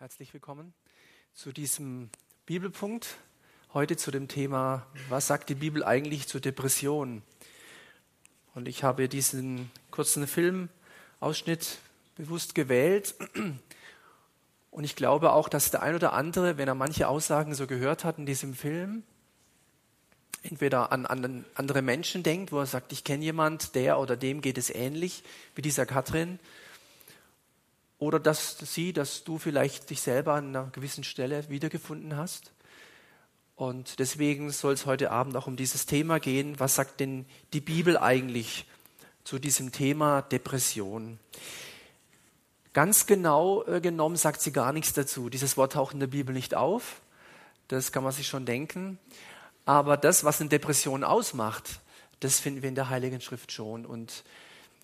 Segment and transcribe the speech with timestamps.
[0.00, 0.72] Herzlich willkommen
[1.34, 2.08] zu diesem
[2.46, 3.18] Bibelpunkt.
[3.74, 7.20] Heute zu dem Thema, was sagt die Bibel eigentlich zur Depression?
[8.54, 11.80] Und ich habe diesen kurzen Filmausschnitt
[12.16, 13.14] bewusst gewählt.
[14.70, 18.02] Und ich glaube auch, dass der ein oder andere, wenn er manche Aussagen so gehört
[18.02, 19.02] hat in diesem Film,
[20.42, 24.40] entweder an, an andere Menschen denkt, wo er sagt, ich kenne jemand, der oder dem
[24.40, 25.22] geht es ähnlich
[25.54, 26.38] wie dieser Katrin,
[28.00, 32.50] oder dass sie, dass du vielleicht dich selber an einer gewissen Stelle wiedergefunden hast.
[33.56, 36.58] Und deswegen soll es heute Abend auch um dieses Thema gehen.
[36.58, 38.66] Was sagt denn die Bibel eigentlich
[39.22, 41.18] zu diesem Thema Depression?
[42.72, 45.28] Ganz genau äh, genommen sagt sie gar nichts dazu.
[45.28, 47.02] Dieses Wort taucht in der Bibel nicht auf.
[47.68, 48.98] Das kann man sich schon denken.
[49.66, 51.80] Aber das, was eine Depression ausmacht,
[52.20, 53.84] das finden wir in der Heiligen Schrift schon.
[53.84, 54.24] Und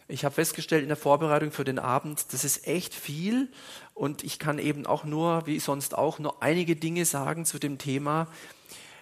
[0.08, 3.50] ich habe festgestellt in der Vorbereitung für den Abend, das ist echt viel
[3.94, 7.78] und ich kann eben auch nur, wie sonst auch, nur einige Dinge sagen zu dem
[7.78, 8.28] Thema.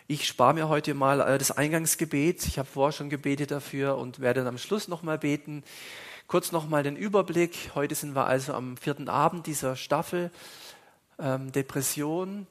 [0.06, 2.46] Ich spare mir heute mal äh, das Eingangsgebet.
[2.46, 5.62] Ich habe vorher schon gebetet dafür und werde dann am Schluss nochmal beten.
[6.26, 7.70] Kurz nochmal den Überblick.
[7.74, 10.30] Heute sind wir also am vierten Abend dieser Staffel
[11.18, 12.46] ähm, Depression.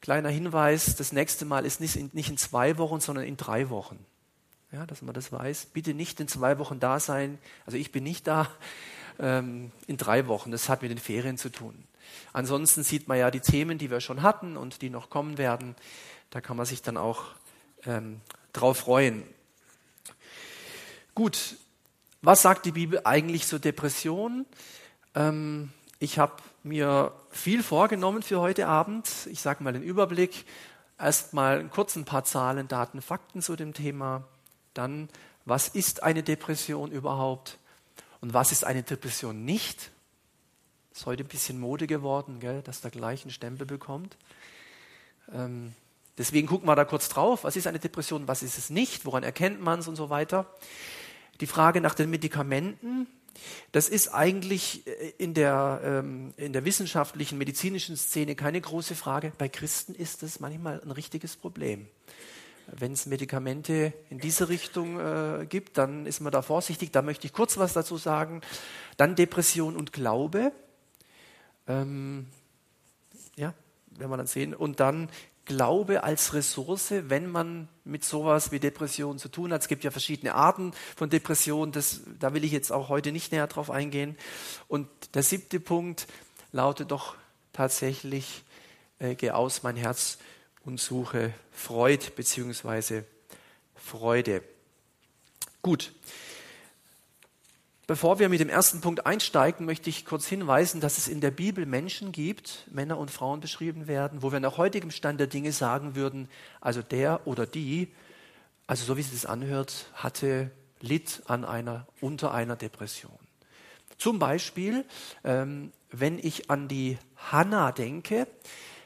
[0.00, 3.68] Kleiner Hinweis, das nächste Mal ist nicht in, nicht in zwei Wochen, sondern in drei
[3.68, 3.98] Wochen
[4.72, 5.66] ja, dass man das weiß.
[5.72, 7.38] Bitte nicht in zwei Wochen da sein.
[7.66, 8.48] Also ich bin nicht da.
[9.20, 10.52] Ähm, in drei Wochen.
[10.52, 11.74] Das hat mit den Ferien zu tun.
[12.32, 15.74] Ansonsten sieht man ja die Themen, die wir schon hatten und die noch kommen werden.
[16.30, 17.24] Da kann man sich dann auch
[17.84, 18.20] ähm,
[18.52, 19.24] drauf freuen.
[21.16, 21.56] Gut,
[22.22, 24.46] was sagt die Bibel eigentlich zur Depression?
[25.16, 29.08] Ähm, ich habe mir viel vorgenommen für heute Abend.
[29.32, 30.44] Ich sage mal den Überblick.
[30.96, 34.22] Erstmal kurz ein paar Zahlen, Daten, Fakten zu dem Thema.
[34.78, 35.08] Dann,
[35.44, 37.58] was ist eine Depression überhaupt?
[38.20, 39.90] Und was ist eine Depression nicht?
[40.94, 44.16] Ist heute ein bisschen Mode geworden, gell, dass der gleich einen Stempel bekommt.
[45.32, 45.74] Ähm,
[46.16, 47.42] deswegen gucken wir da kurz drauf.
[47.42, 48.28] Was ist eine Depression?
[48.28, 49.04] Was ist es nicht?
[49.04, 50.46] Woran erkennt man es und so weiter?
[51.40, 53.08] Die Frage nach den Medikamenten.
[53.72, 59.32] Das ist eigentlich äh, in der, ähm, in der wissenschaftlichen, medizinischen Szene keine große Frage.
[59.38, 61.88] Bei Christen ist es manchmal ein richtiges Problem
[62.70, 66.92] wenn es Medikamente in diese Richtung äh, gibt, dann ist man da vorsichtig.
[66.92, 68.42] Da möchte ich kurz was dazu sagen.
[68.96, 70.52] Dann Depression und Glaube.
[71.66, 72.26] Ähm,
[73.36, 73.54] ja,
[73.90, 74.54] werden wir dann sehen.
[74.54, 75.08] Und dann
[75.44, 79.62] Glaube als Ressource, wenn man mit sowas wie Depression zu tun hat.
[79.62, 81.72] Es gibt ja verschiedene Arten von Depression.
[81.72, 84.16] Das, da will ich jetzt auch heute nicht näher drauf eingehen.
[84.68, 86.06] Und der siebte Punkt
[86.52, 87.16] lautet doch
[87.54, 88.44] tatsächlich,
[88.98, 90.18] äh, geh aus mein Herz
[90.68, 93.04] und suche Freud bzw.
[93.74, 94.42] Freude.
[95.62, 95.94] Gut.
[97.86, 101.30] Bevor wir mit dem ersten Punkt einsteigen, möchte ich kurz hinweisen, dass es in der
[101.30, 105.52] Bibel Menschen gibt, Männer und Frauen beschrieben werden, wo wir nach heutigem Stand der Dinge
[105.52, 106.28] sagen würden,
[106.60, 107.88] also der oder die,
[108.66, 110.50] also so wie sich das anhört, hatte,
[110.82, 113.18] litt an einer, unter einer Depression.
[113.96, 114.84] Zum Beispiel,
[115.24, 118.26] ähm, wenn ich an die Hannah denke,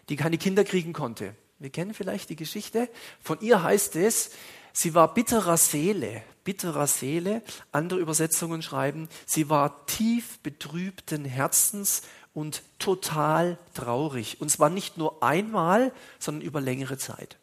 [0.08, 1.34] die keine Kinder kriegen konnte.
[1.62, 2.88] Wir kennen vielleicht die Geschichte.
[3.20, 4.32] Von ihr heißt es,
[4.72, 7.40] sie war bitterer Seele, bitterer Seele.
[7.70, 12.02] Andere Übersetzungen schreiben, sie war tief betrübten Herzens
[12.34, 14.40] und total traurig.
[14.40, 17.36] Und zwar nicht nur einmal, sondern über längere Zeit.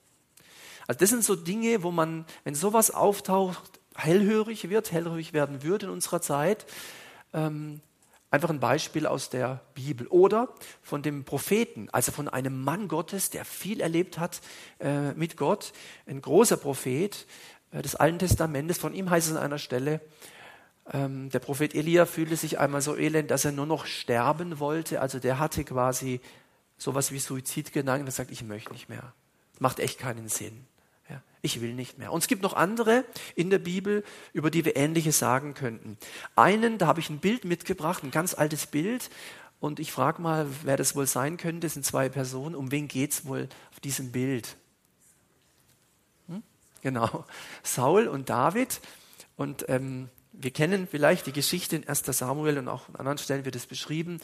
[0.86, 5.86] Also das sind so Dinge, wo man, wenn sowas auftaucht, hellhörig wird, hellhörig werden würde
[5.86, 6.66] in unserer Zeit.
[7.34, 7.80] Ähm,
[8.32, 10.54] Einfach ein Beispiel aus der Bibel oder
[10.84, 14.42] von dem Propheten, also von einem Mann Gottes, der viel erlebt hat
[14.80, 15.74] äh, mit Gott,
[16.06, 17.26] ein großer Prophet
[17.72, 18.78] äh, des Alten Testamentes.
[18.78, 20.00] Von ihm heißt es an einer Stelle,
[20.92, 25.02] ähm, der Prophet Elia fühlte sich einmal so elend, dass er nur noch sterben wollte.
[25.02, 26.22] Also der hatte quasi
[26.78, 28.08] sowas wie Suizidgedanken.
[28.08, 29.14] Er sagt, ich möchte nicht mehr.
[29.60, 30.66] Macht echt keinen Sinn.
[31.42, 32.12] Ich will nicht mehr.
[32.12, 33.06] Und es gibt noch andere
[33.36, 35.98] in der Bibel, über die wir Ähnliches sagen könnten.
[36.36, 39.10] Einen, da habe ich ein Bild mitgebracht, ein ganz altes Bild.
[39.62, 41.68] Und ich frage mal, wer das wohl sein könnte.
[41.68, 42.56] Das sind zwei Personen.
[42.56, 44.58] Um wen geht es wohl auf diesem Bild?
[46.28, 46.44] Hm?
[46.82, 47.26] Genau,
[47.64, 48.82] Saul und David.
[49.38, 53.46] Und ähm, wir kennen vielleicht die Geschichte in 1 Samuel und auch an anderen Stellen
[53.46, 54.20] wird es beschrieben,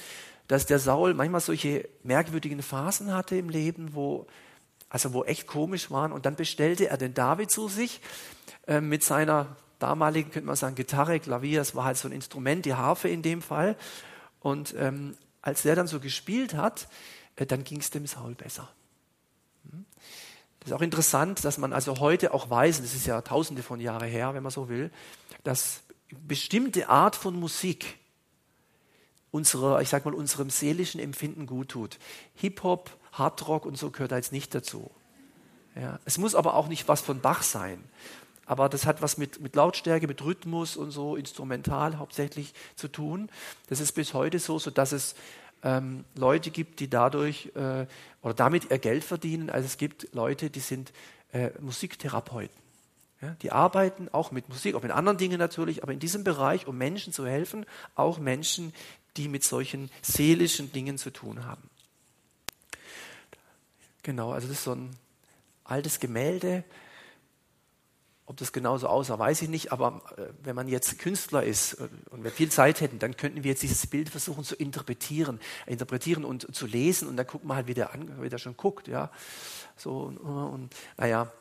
[0.48, 4.28] dass der Saul manchmal solche merkwürdigen Phasen hatte im Leben, wo
[4.96, 6.14] also wo echt komisch waren.
[6.14, 8.00] Und dann bestellte er den David zu sich
[8.66, 12.64] äh, mit seiner damaligen, könnte man sagen, Gitarre, Klavier, das war halt so ein Instrument,
[12.64, 13.76] die Harfe in dem Fall.
[14.40, 16.88] Und ähm, als der dann so gespielt hat,
[17.36, 18.70] äh, dann ging es dem Saul besser.
[19.70, 19.84] Hm?
[20.62, 23.82] Das ist auch interessant, dass man also heute auch weiß, das ist ja tausende von
[23.82, 24.92] Jahren her, wenn man so will,
[25.44, 25.82] dass
[26.26, 28.00] bestimmte Art von Musik
[29.36, 32.00] unserer, ich sag mal, unserem seelischen Empfinden gut tut.
[32.36, 34.90] Hip-Hop, Hardrock und so gehört da jetzt nicht dazu.
[35.76, 37.84] Ja, es muss aber auch nicht was von Bach sein.
[38.46, 43.30] Aber das hat was mit, mit Lautstärke, mit Rhythmus und so, instrumental hauptsächlich zu tun.
[43.68, 45.16] Das ist bis heute so, sodass es
[45.64, 47.88] ähm, Leute gibt, die dadurch äh,
[48.22, 49.50] oder damit ihr Geld verdienen.
[49.50, 50.94] Also es gibt Leute, die sind
[51.34, 52.56] äh, Musiktherapeuten.
[53.22, 56.68] Ja, die arbeiten auch mit Musik, auch mit anderen Dingen natürlich, aber in diesem Bereich,
[56.68, 57.66] um Menschen zu helfen,
[57.96, 58.74] auch Menschen,
[59.18, 61.70] die mit solchen seelischen Dingen zu tun haben.
[64.04, 64.96] Genau, also das ist so ein
[65.64, 66.64] altes Gemälde.
[68.28, 71.88] Ob das genauso aussah, weiß ich nicht, aber äh, wenn man jetzt Künstler ist äh,
[72.10, 76.26] und wir viel Zeit hätten, dann könnten wir jetzt dieses Bild versuchen zu interpretieren, interpretieren
[76.26, 78.88] und zu lesen und dann guckt man halt, wie der, an, wie der schon guckt,
[78.88, 79.12] ja.
[79.78, 81.32] So und, und naja,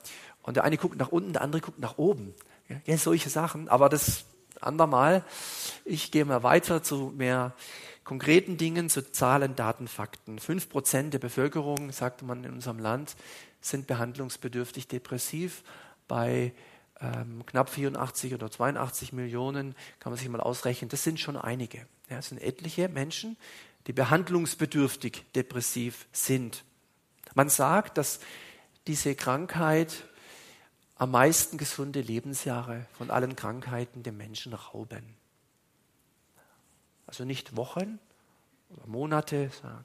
[0.42, 2.34] und der eine guckt nach unten, der andere guckt nach oben.
[2.86, 4.24] Ja, solche Sachen, aber das
[4.64, 5.24] andermal.
[5.84, 7.54] Ich gehe mal weiter zu mehr
[8.04, 10.38] konkreten Dingen, zu Zahlen, Daten, Fakten.
[10.38, 13.16] Fünf Prozent der Bevölkerung, sagte man in unserem Land,
[13.60, 15.62] sind behandlungsbedürftig depressiv.
[16.06, 16.52] Bei
[17.00, 20.90] ähm, knapp 84 oder 82 Millionen kann man sich mal ausrechnen.
[20.90, 21.78] Das sind schon einige.
[22.10, 23.36] Ja, das sind etliche Menschen,
[23.86, 26.64] die behandlungsbedürftig depressiv sind.
[27.34, 28.20] Man sagt, dass
[28.86, 30.04] diese Krankheit
[31.04, 35.04] am meisten gesunde Lebensjahre von allen Krankheiten dem Menschen rauben.
[37.06, 37.98] Also nicht Wochen
[38.70, 39.84] oder Monate, es kann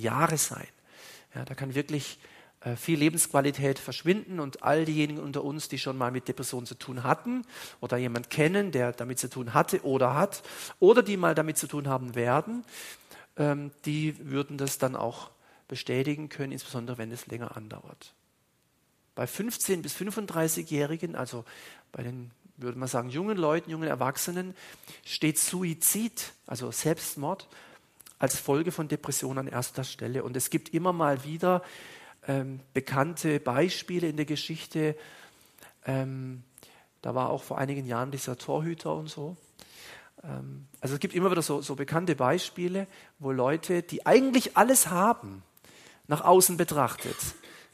[0.00, 0.68] Jahre sein.
[1.34, 2.20] Ja, da kann wirklich
[2.60, 6.76] äh, viel Lebensqualität verschwinden und all diejenigen unter uns, die schon mal mit Depressionen zu
[6.76, 7.44] tun hatten
[7.80, 10.44] oder jemand kennen, der damit zu tun hatte oder hat
[10.78, 12.64] oder die mal damit zu tun haben werden,
[13.36, 15.30] ähm, die würden das dann auch
[15.66, 18.14] bestätigen können, insbesondere wenn es länger andauert.
[19.20, 21.44] Bei 15 bis 35-Jährigen, also
[21.92, 24.54] bei den, würde man sagen, jungen Leuten, jungen Erwachsenen,
[25.04, 27.46] steht Suizid, also Selbstmord,
[28.18, 30.24] als Folge von Depressionen an erster Stelle.
[30.24, 31.62] Und es gibt immer mal wieder
[32.26, 34.96] ähm, bekannte Beispiele in der Geschichte.
[35.84, 36.42] Ähm,
[37.02, 39.36] da war auch vor einigen Jahren dieser Torhüter und so.
[40.24, 42.86] Ähm, also es gibt immer wieder so, so bekannte Beispiele,
[43.18, 45.42] wo Leute, die eigentlich alles haben,
[46.06, 47.18] nach außen betrachtet,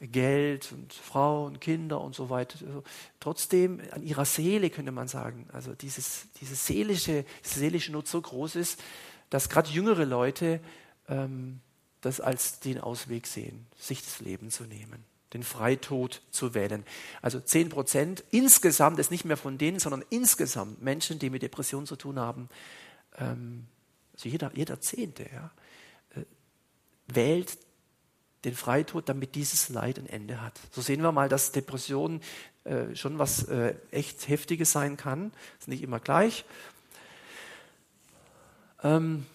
[0.00, 2.82] Geld und Frau und Kinder und so weiter, also
[3.18, 8.20] trotzdem an ihrer Seele könnte man sagen, also dieses, dieses seelische, diese seelische Not so
[8.20, 8.82] groß ist,
[9.30, 10.60] dass gerade jüngere Leute
[11.08, 11.60] ähm,
[12.02, 16.84] das als den Ausweg sehen, sich das Leben zu nehmen, den Freitod zu wählen.
[17.22, 21.86] Also 10 Prozent insgesamt ist nicht mehr von denen, sondern insgesamt Menschen, die mit Depressionen
[21.86, 22.48] zu tun haben,
[23.18, 23.66] ähm,
[24.12, 25.50] also jeder, jeder Zehnte, ja,
[26.14, 26.24] äh,
[27.06, 27.58] wählt
[28.46, 30.58] den Freitod, damit dieses Leid ein Ende hat.
[30.70, 32.20] So sehen wir mal, dass Depression
[32.64, 35.32] äh, schon was äh, echt Heftiges sein kann.
[35.58, 36.44] Ist nicht immer gleich.
[38.82, 39.26] Ähm,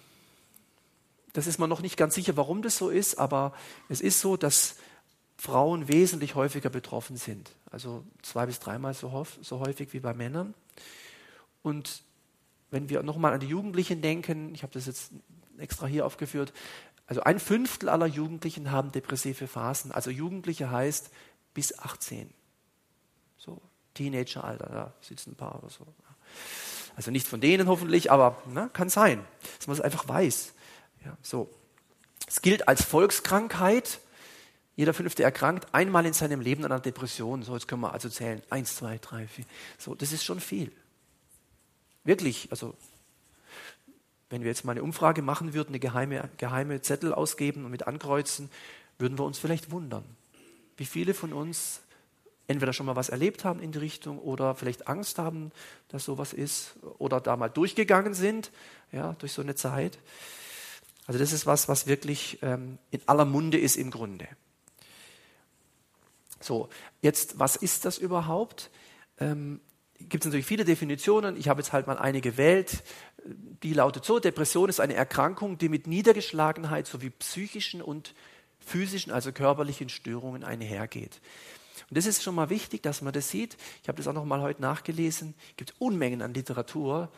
[1.33, 3.53] das ist man noch nicht ganz sicher, warum das so ist, aber
[3.89, 4.75] es ist so, dass
[5.37, 7.51] Frauen wesentlich häufiger betroffen sind.
[7.69, 10.53] Also zwei bis dreimal so, so häufig wie bei Männern.
[11.63, 12.03] Und
[12.69, 15.11] wenn wir nochmal an die Jugendlichen denken, ich habe das jetzt
[15.57, 16.53] extra hier aufgeführt,
[17.11, 19.91] also ein Fünftel aller Jugendlichen haben depressive Phasen.
[19.91, 21.09] Also Jugendliche heißt
[21.53, 22.33] bis 18.
[23.37, 23.61] So,
[23.95, 25.85] Teenageralter, da sitzen ein paar oder so.
[26.95, 29.25] Also nicht von denen hoffentlich, aber na, kann sein,
[29.57, 30.53] dass man es einfach weiß.
[31.03, 31.53] Ja, so.
[32.27, 33.99] Es gilt als Volkskrankheit.
[34.77, 37.44] Jeder Fünfte erkrankt einmal in seinem Leben an einer Depression.
[37.44, 38.41] So, jetzt können wir also zählen.
[38.49, 39.44] Eins, zwei, drei, vier.
[39.77, 40.71] So, das ist schon viel.
[42.06, 42.73] Wirklich, also
[44.31, 47.85] wenn wir jetzt mal eine Umfrage machen würden, eine geheime, geheime Zettel ausgeben und mit
[47.85, 48.50] ankreuzen,
[48.97, 50.06] würden wir uns vielleicht wundern,
[50.78, 51.81] wie viele von uns
[52.47, 55.52] entweder schon mal was erlebt haben in die Richtung oder vielleicht Angst haben,
[55.90, 58.52] dass sowas ist oder da mal durchgegangen sind,
[58.92, 60.00] ja, durch so eine Zeit.
[61.07, 64.28] Also das ist was, was wirklich ähm, in aller Munde ist im Grunde.
[66.40, 66.69] So,
[67.02, 68.69] jetzt, was ist das überhaupt?
[69.19, 69.59] Ähm,
[70.09, 71.37] Gibt es natürlich viele Definitionen.
[71.37, 72.83] Ich habe jetzt halt mal eine gewählt.
[73.63, 78.13] Die lautet so, Depression ist eine Erkrankung, die mit Niedergeschlagenheit sowie psychischen und
[78.59, 81.19] physischen, also körperlichen Störungen einhergeht.
[81.89, 83.57] Und das ist schon mal wichtig, dass man das sieht.
[83.81, 85.35] Ich habe das auch noch mal heute nachgelesen.
[85.51, 87.11] Es gibt Unmengen an Literatur,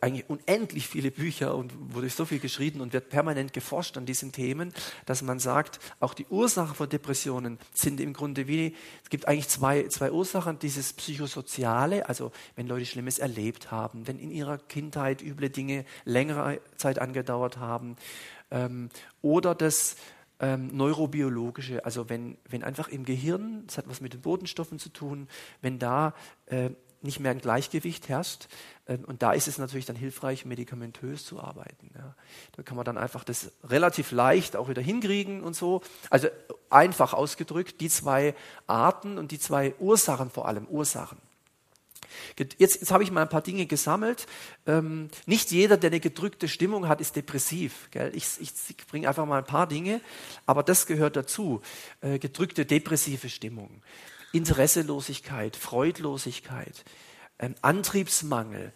[0.00, 4.32] eigentlich unendlich viele Bücher und wurde so viel geschrieben und wird permanent geforscht an diesen
[4.32, 4.72] Themen,
[5.04, 9.48] dass man sagt, auch die Ursachen von Depressionen sind im Grunde wie, es gibt eigentlich
[9.48, 15.22] zwei, zwei Ursachen, dieses Psychosoziale, also wenn Leute Schlimmes erlebt haben, wenn in ihrer Kindheit
[15.22, 17.96] üble Dinge längere Zeit angedauert haben,
[18.50, 18.88] ähm,
[19.22, 19.96] oder das
[20.40, 24.90] ähm, neurobiologische, also wenn, wenn einfach im Gehirn, das hat was mit den Botenstoffen zu
[24.90, 25.28] tun,
[25.62, 26.14] wenn da
[26.46, 26.70] äh,
[27.06, 28.48] nicht mehr ein Gleichgewicht herrscht.
[28.86, 31.90] Ähm, und da ist es natürlich dann hilfreich, medikamentös zu arbeiten.
[31.94, 32.14] Ja.
[32.56, 35.82] Da kann man dann einfach das relativ leicht auch wieder hinkriegen und so.
[36.10, 36.28] Also
[36.70, 38.34] einfach ausgedrückt, die zwei
[38.66, 41.18] Arten und die zwei Ursachen vor allem, Ursachen.
[42.38, 44.26] Jetzt, jetzt habe ich mal ein paar Dinge gesammelt.
[44.66, 47.88] Ähm, nicht jeder, der eine gedrückte Stimmung hat, ist depressiv.
[47.90, 48.12] Gell?
[48.14, 50.00] Ich, ich, bringe einfach mal ein paar Dinge,
[50.46, 51.60] aber das gehört dazu.
[52.00, 53.82] Äh, gedrückte depressive Stimmung.
[54.36, 56.84] Interesselosigkeit, Freudlosigkeit,
[57.38, 58.72] ähm, Antriebsmangel,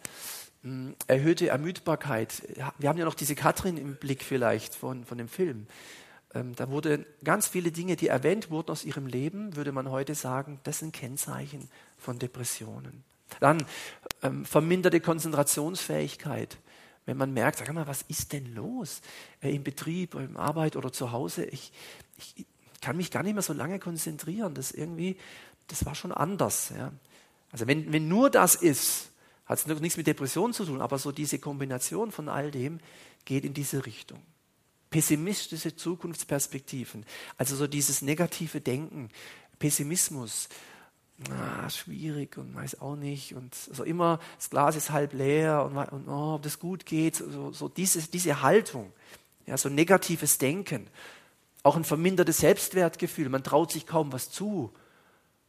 [0.63, 2.43] mh, erhöhte Ermüdbarkeit.
[2.77, 5.67] Wir haben ja noch diese Katrin im Blick vielleicht von, von dem Film.
[6.33, 10.15] Ähm, da wurden ganz viele Dinge, die erwähnt wurden aus ihrem Leben, würde man heute
[10.15, 13.03] sagen, das sind Kennzeichen von Depressionen.
[13.39, 13.65] Dann
[14.23, 16.57] ähm, verminderte Konzentrationsfähigkeit.
[17.05, 19.01] Wenn man merkt, sag mal, was ist denn los
[19.41, 21.45] äh, im Betrieb, im Arbeit oder zu Hause?
[21.45, 21.71] Ich,
[22.17, 22.45] ich,
[22.81, 24.55] kann mich gar nicht mehr so lange konzentrieren.
[24.55, 25.17] Das irgendwie,
[25.71, 26.71] das war schon anders.
[26.77, 26.91] Ja.
[27.51, 29.09] Also wenn, wenn nur das ist,
[29.45, 32.79] hat es nichts mit Depression zu tun, aber so diese Kombination von all dem
[33.25, 34.21] geht in diese Richtung.
[34.89, 37.05] Pessimistische Zukunftsperspektiven,
[37.37, 39.09] also so dieses negative Denken,
[39.59, 40.49] Pessimismus,
[41.29, 45.77] ah, schwierig und weiß auch nicht und so immer das Glas ist halb leer und,
[45.77, 48.91] und oh, ob das gut geht, so, so diese, diese Haltung,
[49.45, 50.87] ja, so negatives Denken.
[51.63, 53.29] Auch ein vermindertes Selbstwertgefühl.
[53.29, 54.73] Man traut sich kaum was zu.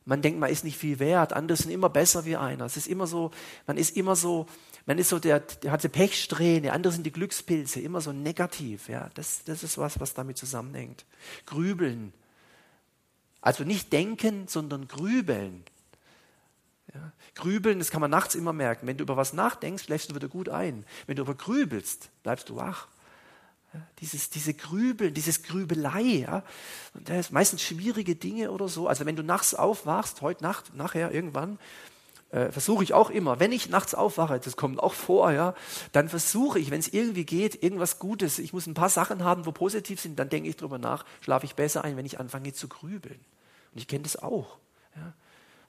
[0.04, 1.32] Man denkt, man ist nicht viel wert.
[1.32, 2.64] Andere sind immer besser wie einer.
[2.64, 3.30] Es ist immer so,
[3.66, 4.46] man ist immer so,
[4.84, 6.72] man ist so der, der hat die Pechsträhne.
[6.72, 7.80] Andere sind die Glückspilze.
[7.80, 8.88] Immer so negativ.
[8.88, 11.04] Ja, das, das ist was, was damit zusammenhängt.
[11.46, 12.12] Grübeln.
[13.40, 15.64] Also nicht denken, sondern grübeln.
[16.94, 18.86] Ja, grübeln, das kann man nachts immer merken.
[18.86, 20.84] Wenn du über was nachdenkst, schläfst du wieder gut ein.
[21.06, 22.88] Wenn du aber grübelst, bleibst du wach.
[24.00, 26.42] Dieses, diese Grübeln, dieses Grübelei, ja,
[26.94, 28.86] und das ist meistens schwierige Dinge oder so.
[28.86, 31.58] Also wenn du nachts aufwachst, heute Nacht, nachher irgendwann,
[32.32, 35.54] äh, versuche ich auch immer, wenn ich nachts aufwache, das kommt auch vor, ja,
[35.92, 38.38] dann versuche ich, wenn es irgendwie geht, irgendwas Gutes.
[38.38, 41.46] Ich muss ein paar Sachen haben, wo positiv sind, dann denke ich drüber nach, schlafe
[41.46, 43.20] ich besser ein, wenn ich anfange zu grübeln.
[43.72, 44.58] Und ich kenne das auch.
[44.96, 45.12] Ja.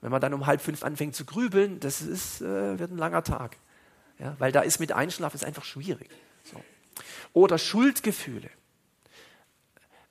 [0.01, 3.24] Wenn man dann um halb fünf anfängt zu grübeln, das ist, äh, wird ein langer
[3.24, 3.57] Tag.
[4.19, 6.10] Ja, weil da ist mit Einschlafen ist einfach schwierig.
[6.43, 6.62] So.
[7.33, 8.50] Oder Schuldgefühle.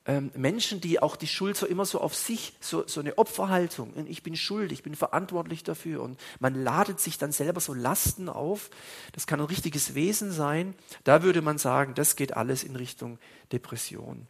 [0.05, 3.95] Ähm, Menschen, die auch die Schuld so immer so auf sich, so, so eine Opferhaltung,
[4.09, 8.29] ich bin schuld, ich bin verantwortlich dafür und man ladet sich dann selber so Lasten
[8.29, 8.71] auf,
[9.13, 10.75] das kann ein richtiges Wesen sein,
[11.05, 13.21] da würde man sagen, das geht alles in Richtung
[13.53, 14.27] Depression.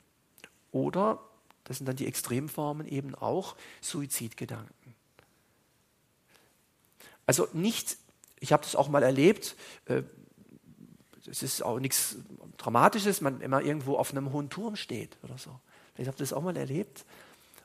[0.73, 1.23] Oder,
[1.65, 4.95] das sind dann die Extremformen eben auch, Suizidgedanken.
[7.25, 7.97] Also nicht,
[8.41, 9.57] ich habe das auch mal erlebt,
[9.87, 10.03] äh,
[11.27, 12.17] es ist auch nichts
[12.57, 15.59] Dramatisches, man, man irgendwo auf einem hohen Turm steht oder so.
[15.95, 17.05] Vielleicht habt ihr das auch mal erlebt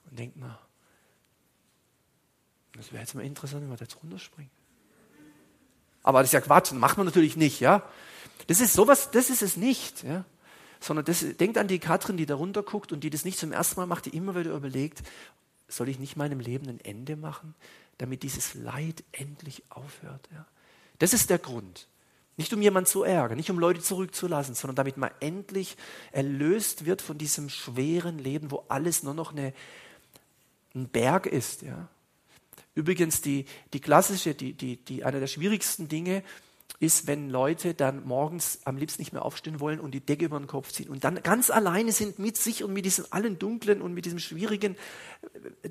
[0.10, 0.58] und denkt mal,
[2.74, 4.52] das wäre jetzt mal interessant, wenn man da jetzt runterspringt.
[6.04, 7.84] Aber das ist ja Quatsch, das macht man natürlich nicht, ja.
[8.48, 10.24] Das ist sowas, das ist es nicht, ja.
[10.80, 13.80] Sondern das, denkt an die Katrin, die da runterguckt und die das nicht zum ersten
[13.80, 15.02] Mal macht, die immer wieder überlegt,
[15.68, 17.56] soll ich nicht meinem Leben ein Ende machen,
[17.98, 20.46] damit dieses Leid endlich aufhört, ja.
[21.00, 21.88] Das ist der Grund.
[22.38, 25.76] Nicht um jemanden zu ärgern, nicht um Leute zurückzulassen, sondern damit man endlich
[26.12, 29.54] erlöst wird von diesem schweren Leben, wo alles nur noch eine,
[30.76, 31.64] ein Berg ist.
[31.64, 31.90] Ja.
[32.76, 36.24] Übrigens, die, die klassische, die, die, die, eine der schwierigsten Dinge
[36.80, 40.38] ist, wenn Leute dann morgens am liebsten nicht mehr aufstehen wollen und die Decke über
[40.38, 43.82] den Kopf ziehen und dann ganz alleine sind mit sich und mit diesem allen Dunklen
[43.82, 44.76] und mit diesem Schwierigen.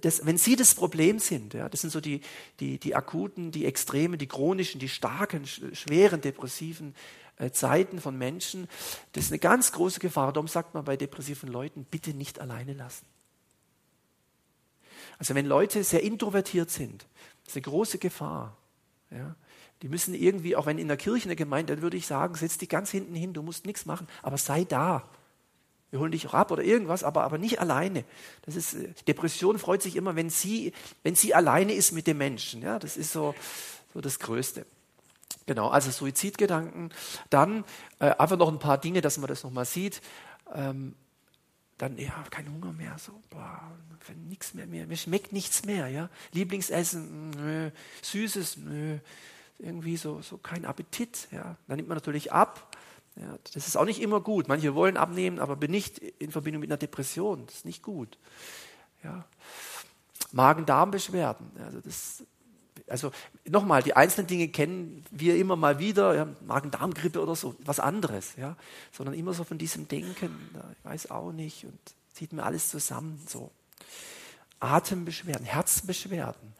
[0.01, 2.23] Das, wenn sie das Problem sind, ja, das sind so die,
[2.59, 6.95] die, die akuten, die extremen, die chronischen, die starken, schweren, depressiven
[7.37, 8.67] äh, Zeiten von Menschen,
[9.13, 10.33] das ist eine ganz große Gefahr.
[10.33, 13.07] Darum sagt man bei depressiven Leuten, bitte nicht alleine lassen.
[15.19, 17.07] Also wenn Leute sehr introvertiert sind,
[17.47, 18.57] ist eine große Gefahr.
[19.11, 19.37] Ja.
[19.83, 22.35] Die müssen irgendwie, auch wenn in der Kirche, in der Gemeinde, dann würde ich sagen,
[22.35, 25.09] setz dich ganz hinten hin, du musst nichts machen, aber sei da.
[25.91, 28.05] Wir holen dich auch ab oder irgendwas, aber, aber nicht alleine.
[28.43, 32.19] Das ist, äh, Depression freut sich immer, wenn sie, wenn sie alleine ist mit dem
[32.19, 32.63] Menschen.
[32.63, 33.35] Ja, das ist so,
[33.95, 34.67] so das Größte.
[35.47, 36.93] Genau, also Suizidgedanken.
[37.31, 37.65] Dann
[38.01, 40.03] äh, einfach noch ein paar Dinge, dass man das nochmal sieht.
[40.55, 40.97] Ähm,
[41.79, 43.61] dann, ja, kein Hunger mehr, so, boah,
[44.29, 46.09] nichts mehr, mehr, mir schmeckt nichts mehr, ja.
[46.33, 47.71] Lieblingsessen, nö,
[48.03, 48.99] Süßes, nö,
[49.59, 51.29] irgendwie so, so kein Appetit.
[51.31, 51.57] Ja.
[51.69, 52.77] Dann nimmt man natürlich ab.
[53.17, 53.39] Ja.
[53.55, 54.49] Das ist auch nicht immer gut.
[54.49, 57.47] Manche wollen abnehmen, aber nicht in Verbindung mit einer Depression.
[57.47, 58.19] Das ist nicht gut.
[59.03, 59.25] Ja.
[60.33, 61.51] Magen-Darm-Beschwerden.
[61.59, 62.25] Also,
[62.89, 63.11] also
[63.45, 68.37] nochmal, die einzelnen Dinge kennen wir immer mal wieder, ja, Magen-Darm-Grippe oder so, was anderes,
[68.37, 68.57] ja,
[68.93, 71.79] sondern immer so von diesem Denken, ich weiß auch nicht und
[72.13, 73.51] zieht mir alles zusammen so.
[74.61, 76.55] Atembeschwerden, Herzbeschwerden,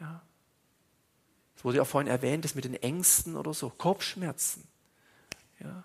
[0.00, 0.20] ja,
[1.56, 4.66] Es wurde ja auch vorhin erwähnt, das mit den Ängsten oder so, Kopfschmerzen.
[5.60, 5.84] Ja.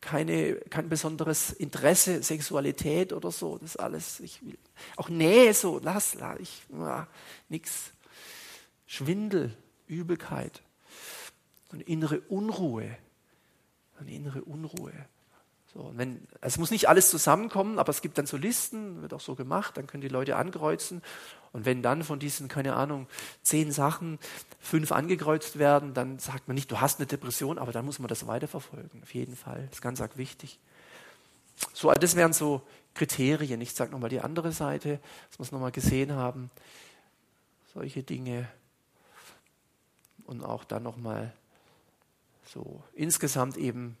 [0.00, 4.20] Keine, kein besonderes Interesse, Sexualität oder so, das alles.
[4.20, 4.56] Ich will,
[4.96, 7.08] auch Nähe so, lass, lass ich, ja,
[7.48, 7.90] nix.
[8.86, 9.54] Schwindel,
[9.86, 10.62] Übelkeit,
[11.72, 12.96] eine innere Unruhe,
[14.00, 14.92] eine innere Unruhe.
[15.74, 19.20] So, wenn, es muss nicht alles zusammenkommen, aber es gibt dann so Listen, wird auch
[19.20, 21.02] so gemacht, dann können die Leute ankreuzen.
[21.52, 23.06] Und wenn dann von diesen, keine Ahnung,
[23.42, 24.18] zehn Sachen
[24.60, 28.08] fünf angekreuzt werden, dann sagt man nicht, du hast eine Depression, aber dann muss man
[28.08, 29.64] das weiterverfolgen, auf jeden Fall.
[29.66, 30.58] Das ist ganz arg wichtig.
[31.72, 32.62] So, das wären so
[32.94, 33.60] Kriterien.
[33.60, 35.00] Ich sage nochmal die andere Seite,
[35.30, 36.50] dass wir es nochmal gesehen haben.
[37.72, 38.48] Solche Dinge.
[40.24, 41.32] Und auch dann nochmal
[42.44, 43.96] so insgesamt eben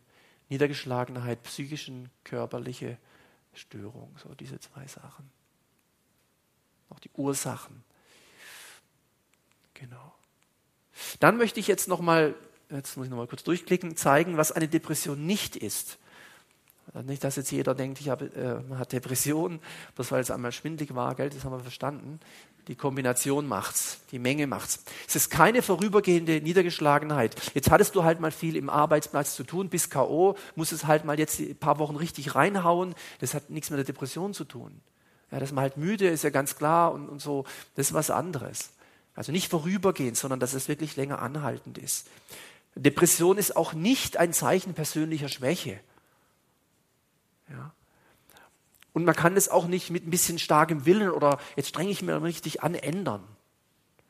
[0.48, 2.98] Niedergeschlagenheit, psychischen, körperliche
[3.54, 5.37] Störung, so diese zwei Sachen.
[6.90, 7.84] Auch die Ursachen.
[9.74, 10.14] Genau.
[11.20, 12.34] Dann möchte ich jetzt nochmal,
[12.70, 15.98] jetzt muss ich nochmal kurz durchklicken, zeigen, was eine Depression nicht ist.
[17.04, 19.60] Nicht, dass jetzt jeder denkt, ich habe, äh, man hat Depression,
[19.94, 22.18] bloß weil es einmal schwindlig war, Geld, das haben wir verstanden.
[22.66, 24.84] Die Kombination macht's, die Menge macht's.
[25.06, 27.34] Es ist keine vorübergehende Niedergeschlagenheit.
[27.54, 31.04] Jetzt hattest du halt mal viel im Arbeitsplatz zu tun, bis K.O., musst es halt
[31.04, 32.94] mal jetzt ein paar Wochen richtig reinhauen.
[33.20, 34.80] Das hat nichts mit der Depression zu tun.
[35.30, 37.44] Ja, dass man halt müde ist, ja ganz klar und, und so,
[37.74, 38.70] das ist was anderes.
[39.14, 42.06] Also nicht vorübergehend, sondern dass es wirklich länger anhaltend ist.
[42.74, 45.80] Depression ist auch nicht ein Zeichen persönlicher Schwäche.
[47.50, 47.72] Ja.
[48.92, 52.02] Und man kann es auch nicht mit ein bisschen starkem Willen oder jetzt strenge ich
[52.02, 53.22] mir richtig an ändern.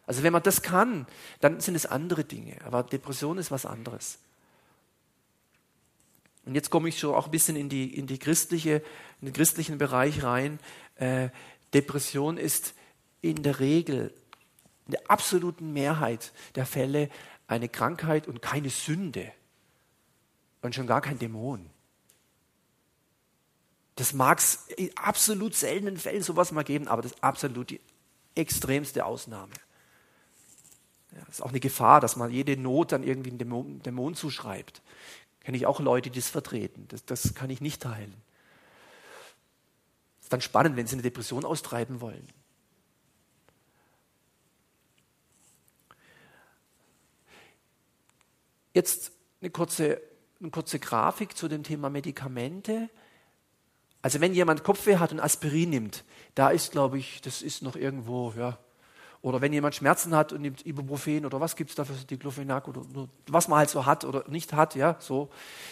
[0.06, 1.06] Also wenn man das kann,
[1.40, 2.56] dann sind es andere Dinge.
[2.64, 4.18] Aber Depression ist was anderes.
[6.46, 8.82] Und jetzt komme ich schon auch ein bisschen in, die, in, die christliche,
[9.20, 10.58] in den christlichen Bereich rein.
[10.98, 11.30] Äh,
[11.74, 12.74] Depression ist
[13.20, 14.12] in der Regel,
[14.86, 17.08] in der absoluten Mehrheit der Fälle
[17.46, 19.32] eine Krankheit und keine Sünde.
[20.60, 21.70] Und schon gar kein Dämon.
[23.96, 27.80] Das mag es in absolut seltenen Fällen sowas mal geben, aber das ist absolut die
[28.34, 29.52] extremste Ausnahme.
[31.12, 34.82] Ja, ist auch eine Gefahr, dass man jede Not dann irgendwie einem Dämon, Dämon zuschreibt.
[35.40, 36.86] Kenne ich auch Leute, die das vertreten.
[36.88, 38.14] Das, das kann ich nicht teilen.
[40.28, 42.28] Ist dann spannend, wenn sie eine Depression austreiben wollen.
[48.74, 50.02] Jetzt eine kurze,
[50.38, 52.90] eine kurze Grafik zu dem Thema Medikamente.
[54.02, 57.74] Also wenn jemand Kopfweh hat und Aspirin nimmt, da ist, glaube ich, das ist noch
[57.74, 58.58] irgendwo, ja.
[59.20, 62.68] Oder wenn jemand Schmerzen hat und nimmt Ibuprofen oder was gibt es da für Diclofenac
[62.68, 62.82] oder
[63.26, 65.28] was man halt so hat oder nicht hat, ja, so.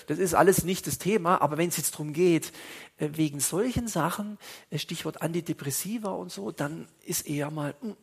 [0.09, 2.52] Das ist alles nicht das Thema, aber wenn es jetzt darum geht,
[2.98, 4.38] äh, wegen solchen Sachen,
[4.70, 7.96] äh, Stichwort Antidepressiva und so, dann ist eher mal, hm,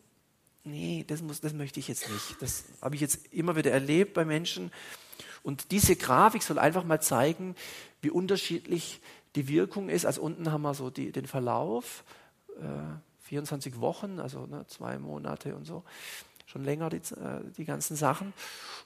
[0.64, 2.42] nee, das, muss, das möchte ich jetzt nicht.
[2.42, 4.72] Das habe ich jetzt immer wieder erlebt bei Menschen.
[5.44, 7.56] Und diese Grafik soll einfach mal zeigen,
[8.02, 9.02] wie unterschiedlich
[9.36, 12.04] die Wirkung ist, also unten haben wir so die, den Verlauf,
[12.62, 15.84] äh, 24 Wochen, also ne, zwei Monate und so,
[16.46, 18.32] schon länger die, äh, die ganzen Sachen.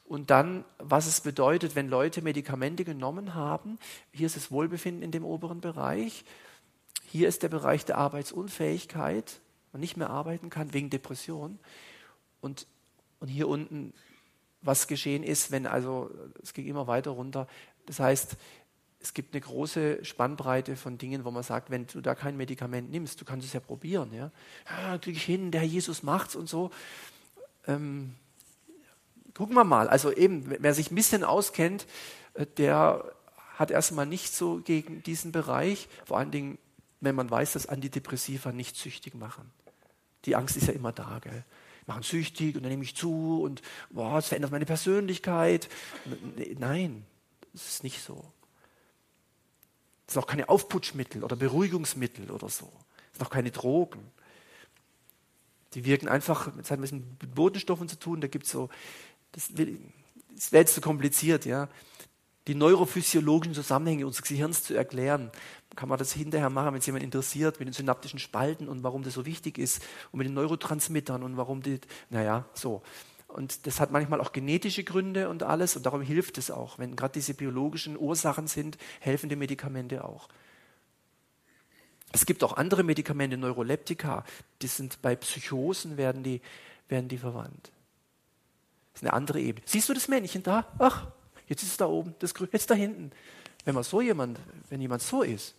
[0.05, 3.77] Und dann, was es bedeutet, wenn Leute Medikamente genommen haben.
[4.13, 6.23] Hier ist das Wohlbefinden in dem oberen Bereich.
[7.03, 9.41] Hier ist der Bereich der Arbeitsunfähigkeit,
[9.73, 11.59] man nicht mehr arbeiten kann wegen Depression.
[12.39, 12.67] Und,
[13.19, 13.93] und hier unten,
[14.61, 16.09] was geschehen ist, wenn also,
[16.41, 17.47] es ging immer weiter runter.
[17.85, 18.37] Das heißt,
[18.99, 22.89] es gibt eine große Spannbreite von Dingen, wo man sagt, wenn du da kein Medikament
[22.89, 24.11] nimmst, du kannst es ja probieren.
[24.13, 24.31] Ja,
[24.69, 26.71] ja kriege ich hin, der Herr Jesus macht's und so.
[27.67, 28.15] Ähm,
[29.33, 29.87] gucken wir mal.
[29.87, 31.85] Also eben, wer sich ein bisschen auskennt,
[32.33, 33.13] äh, der
[33.55, 36.57] hat erstmal nicht so gegen diesen Bereich, vor allen Dingen,
[37.01, 39.51] wenn man weiß, dass Antidepressiva nicht süchtig machen.
[40.25, 41.43] Die Angst ist ja immer da, gell?
[41.85, 45.69] Machen süchtig und dann nehme ich zu und boah, es verändert meine Persönlichkeit.
[46.57, 47.05] Nein,
[47.53, 48.25] das ist nicht so.
[50.07, 52.71] Das sind auch keine Aufputschmittel oder Beruhigungsmittel oder so.
[53.11, 53.99] Das sind auch keine Drogen.
[55.73, 58.69] Die wirken einfach, das hat mit Botenstoffen zu tun, da gibt es so,
[59.33, 61.67] das, das wäre jetzt zu kompliziert, ja.
[62.47, 65.29] Die neurophysiologischen Zusammenhänge unseres Gehirns zu erklären.
[65.75, 69.03] Kann man das hinterher machen, wenn es jemand interessiert, mit den synaptischen Spalten und warum
[69.03, 72.81] das so wichtig ist und mit den Neurotransmittern und warum die, naja, so.
[73.27, 75.75] Und das hat manchmal auch genetische Gründe und alles.
[75.75, 76.79] Und darum hilft es auch.
[76.79, 80.29] Wenn gerade diese biologischen Ursachen sind, helfen die Medikamente auch.
[82.13, 84.23] Es gibt auch andere Medikamente, Neuroleptika,
[84.61, 86.41] die sind bei Psychosen, werden die,
[86.87, 87.71] werden die verwandt.
[88.93, 89.65] Das ist eine andere Ebene.
[89.67, 90.65] Siehst du das Männchen da?
[90.79, 91.07] Ach,
[91.47, 93.11] jetzt ist es da oben, das Grün, jetzt da hinten.
[93.65, 95.53] Wenn man so jemand, wenn jemand so ist,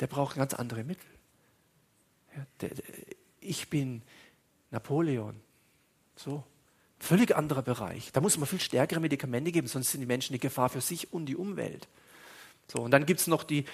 [0.00, 1.08] der braucht ganz andere Mittel.
[2.36, 2.84] Ja, der, der,
[3.40, 4.02] ich bin
[4.70, 5.40] Napoleon.
[6.16, 6.44] So.
[6.98, 8.12] Völlig anderer Bereich.
[8.12, 11.12] Da muss man viel stärkere Medikamente geben, sonst sind die Menschen eine Gefahr für sich
[11.12, 11.88] und die Umwelt.
[12.68, 13.64] So, und dann gibt es noch die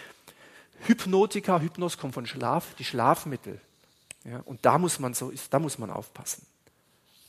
[0.87, 1.61] Hypnotika.
[1.61, 3.61] Hypnos kommt von Schlaf, die Schlafmittel.
[4.25, 6.47] Ja, und da muss man so, da muss man aufpassen.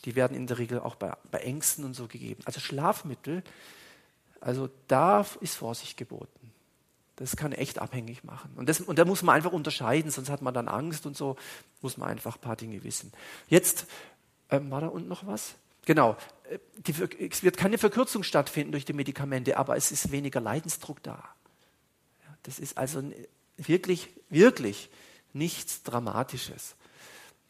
[0.05, 2.41] Die werden in der Regel auch bei, bei Ängsten und so gegeben.
[2.45, 3.43] Also Schlafmittel,
[4.39, 6.53] also da ist Vorsicht geboten.
[7.17, 8.51] Das kann echt abhängig machen.
[8.55, 11.35] Und, das, und da muss man einfach unterscheiden, sonst hat man dann Angst und so,
[11.81, 13.11] muss man einfach ein paar Dinge wissen.
[13.49, 13.87] Jetzt,
[14.49, 15.55] ähm, war da unten noch was?
[15.85, 16.17] Genau,
[16.49, 16.93] äh, die,
[17.29, 21.23] es wird keine Verkürzung stattfinden durch die Medikamente, aber es ist weniger Leidensdruck da.
[22.43, 23.03] Das ist also
[23.57, 24.89] wirklich, wirklich
[25.33, 26.75] nichts Dramatisches.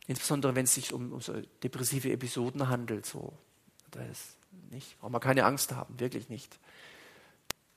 [0.07, 1.33] Insbesondere wenn es sich um, um so
[1.63, 3.05] depressive Episoden handelt.
[3.05, 3.33] So.
[3.91, 4.35] Da ist
[4.71, 6.57] nicht, braucht man keine Angst haben, wirklich nicht.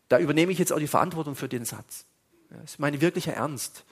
[0.09, 2.07] Da übernehme ich jetzt auch die Verantwortung für den Satz.
[2.51, 3.85] Das ist mein wirklicher Ernst.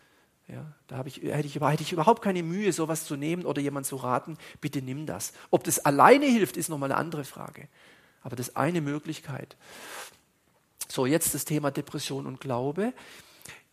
[0.53, 3.87] Ja, da ich, hätte, ich, hätte ich überhaupt keine Mühe, sowas zu nehmen oder jemand
[3.87, 5.33] zu raten, bitte nimm das.
[5.51, 7.69] Ob das alleine hilft, ist nochmal eine andere Frage.
[8.23, 9.57] Aber das ist eine Möglichkeit.
[10.89, 12.93] So, jetzt das Thema Depression und Glaube.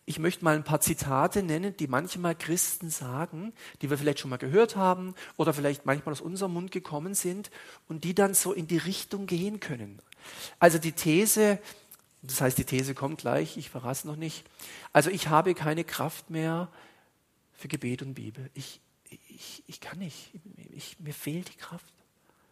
[0.06, 4.30] Ich möchte mal ein paar Zitate nennen, die manchmal Christen sagen, die wir vielleicht schon
[4.30, 7.50] mal gehört haben oder vielleicht manchmal aus unserem Mund gekommen sind
[7.88, 10.00] und die dann so in die Richtung gehen können.
[10.60, 11.58] Also die These,
[12.22, 14.44] das heißt, die These kommt gleich, ich verrate es noch nicht.
[14.92, 16.68] Also ich habe keine Kraft mehr
[17.52, 18.50] für Gebet und Bibel.
[18.54, 18.80] Ich,
[19.28, 20.32] ich, ich kann nicht.
[20.74, 21.94] Ich, mir fehlt die Kraft.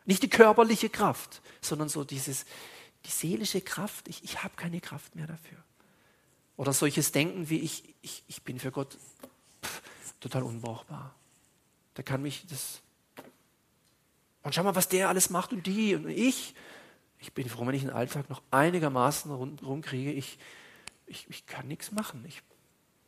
[0.05, 2.45] Nicht die körperliche Kraft, sondern so dieses,
[3.05, 4.07] die seelische Kraft.
[4.09, 5.59] Ich, ich habe keine Kraft mehr dafür.
[6.57, 8.97] Oder solches Denken wie ich, ich, ich bin für Gott
[9.63, 9.83] pff,
[10.21, 11.15] total unbrauchbar.
[11.97, 12.81] Der kann mich das.
[14.43, 16.55] Und schau mal, was der alles macht und die und ich
[17.27, 20.13] ich bin froh, wenn ich den Alltag noch einigermaßen rumkriege.
[20.13, 20.39] Ich,
[21.07, 22.25] ich, ich kann nichts machen.
[22.29, 22.41] Ich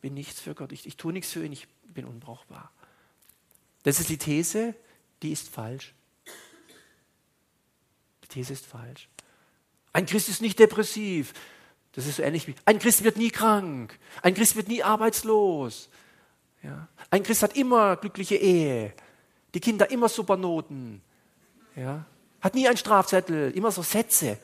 [0.00, 0.72] bin nichts für Gott.
[0.72, 1.52] Ich, ich tue nichts für ihn.
[1.52, 2.72] Ich bin unbrauchbar.
[3.84, 4.74] Das ist die These,
[5.22, 5.94] die ist falsch.
[8.24, 9.08] Die These ist falsch.
[9.92, 11.32] Ein Christ ist nicht depressiv.
[11.92, 13.96] Das ist so ähnlich wie, ein Christ wird nie krank.
[14.22, 15.90] Ein Christ wird nie arbeitslos.
[16.64, 16.88] Ja.
[17.10, 18.94] Ein Christ hat immer glückliche Ehe.
[19.54, 21.02] Die Kinder immer super Noten.
[21.76, 22.04] Ja.
[22.40, 24.38] Hat nie einen Strafzettel, immer so Sätze,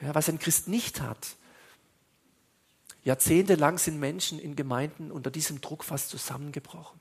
[0.00, 1.36] ja, was ein Christ nicht hat.
[3.04, 6.98] Jahrzehntelang sind Menschen in Gemeinden unter diesem Druck fast zusammengebrochen.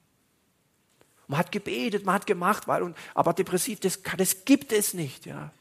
[1.28, 5.26] Man hat gebetet, man hat gemacht, weil, aber depressiv, das, das gibt es nicht.
[5.26, 5.52] Ja.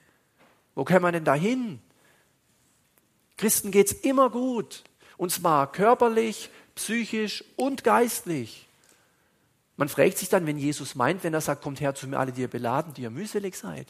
[0.74, 1.80] Wo kann man denn da hin?
[3.38, 4.84] Christen geht es immer gut.
[5.16, 8.68] Und zwar körperlich, psychisch und geistlich.
[9.76, 12.32] Man fragt sich dann, wenn Jesus meint, wenn er sagt, kommt her zu mir alle,
[12.32, 13.86] die ihr beladen, die ihr mühselig seid.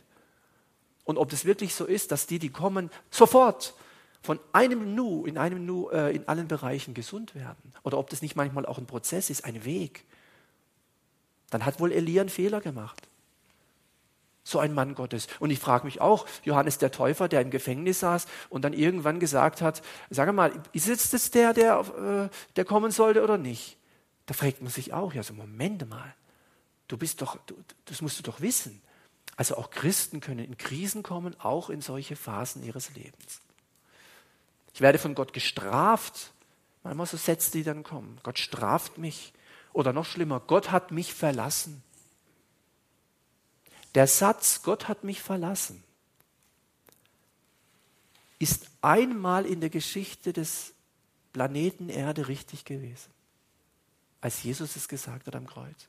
[1.05, 3.75] Und ob das wirklich so ist, dass die, die kommen, sofort
[4.23, 7.75] von einem Nu in einem Nu äh, in allen Bereichen gesund werden.
[7.83, 10.05] Oder ob das nicht manchmal auch ein Prozess ist, ein Weg.
[11.51, 13.07] Dann hat wohl Elia einen Fehler gemacht.
[14.43, 15.27] So ein Mann Gottes.
[15.40, 19.21] Und ich frage mich auch, Johannes der Täufer, der im Gefängnis saß und dann irgendwann
[19.21, 23.77] gesagt hat, sag mal, ist das der, der, äh, der kommen sollte oder nicht?
[24.27, 26.14] Da fragt man sich auch, ja, so Moment mal,
[26.88, 28.81] du bist doch, du, das musst du doch wissen.
[29.37, 33.40] Also auch Christen können in Krisen kommen, auch in solche Phasen ihres Lebens.
[34.73, 36.33] Ich werde von Gott gestraft.
[36.83, 38.20] Manchmal so Sätze, die dann kommen.
[38.23, 39.33] Gott straft mich.
[39.73, 41.83] Oder noch schlimmer, Gott hat mich verlassen.
[43.94, 45.83] Der Satz, Gott hat mich verlassen,
[48.40, 50.75] ist einmal in der Geschichte des
[51.33, 53.11] Planeten Erde richtig gewesen,
[54.20, 55.88] als Jesus es gesagt hat am Kreuz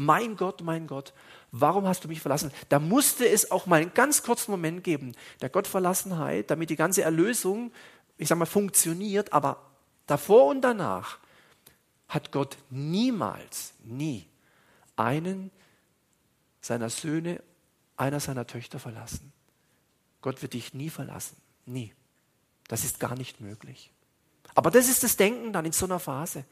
[0.00, 1.12] mein Gott, mein Gott,
[1.52, 2.50] warum hast du mich verlassen?
[2.70, 7.02] Da musste es auch mal einen ganz kurzen Moment geben, der Gottverlassenheit, damit die ganze
[7.02, 7.70] Erlösung,
[8.16, 9.34] ich sage mal, funktioniert.
[9.34, 9.70] Aber
[10.06, 11.18] davor und danach
[12.08, 14.26] hat Gott niemals, nie
[14.96, 15.50] einen
[16.62, 17.42] seiner Söhne,
[17.96, 19.32] einer seiner Töchter verlassen.
[20.22, 21.36] Gott wird dich nie verlassen.
[21.66, 21.92] Nie.
[22.68, 23.90] Das ist gar nicht möglich.
[24.54, 26.44] Aber das ist das Denken dann in so einer Phase.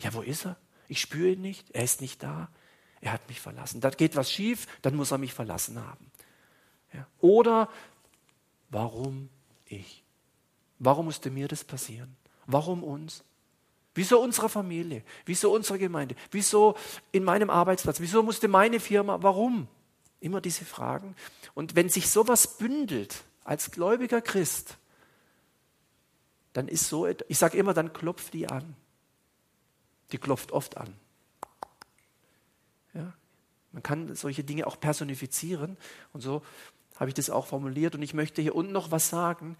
[0.00, 0.56] Ja, wo ist er?
[0.88, 1.70] Ich spüre ihn nicht.
[1.72, 2.48] Er ist nicht da.
[3.00, 3.80] Er hat mich verlassen.
[3.80, 6.10] Da geht was schief, dann muss er mich verlassen haben.
[6.92, 7.06] Ja.
[7.20, 7.68] Oder
[8.70, 9.28] warum
[9.66, 10.04] ich?
[10.78, 12.16] Warum musste mir das passieren?
[12.46, 13.24] Warum uns?
[13.94, 15.02] Wieso unsere Familie?
[15.24, 16.14] Wieso unsere Gemeinde?
[16.30, 16.76] Wieso
[17.10, 18.00] in meinem Arbeitsplatz?
[18.00, 19.22] Wieso musste meine Firma?
[19.22, 19.68] Warum?
[20.20, 21.16] Immer diese Fragen.
[21.54, 24.76] Und wenn sich sowas bündelt als gläubiger Christ,
[26.52, 28.76] dann ist so, ich sage immer, dann klopft die an.
[30.12, 30.94] Die klopft oft an.
[33.72, 35.76] Man kann solche Dinge auch personifizieren
[36.12, 36.42] und so
[36.98, 37.94] habe ich das auch formuliert.
[37.94, 39.56] Und ich möchte hier unten noch was sagen.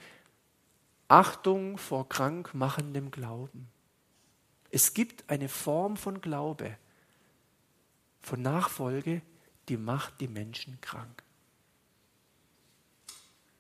[1.07, 3.69] Achtung vor krankmachendem Glauben.
[4.71, 6.77] Es gibt eine Form von Glaube,
[8.21, 9.23] von Nachfolge,
[9.69, 11.23] die macht die Menschen krank.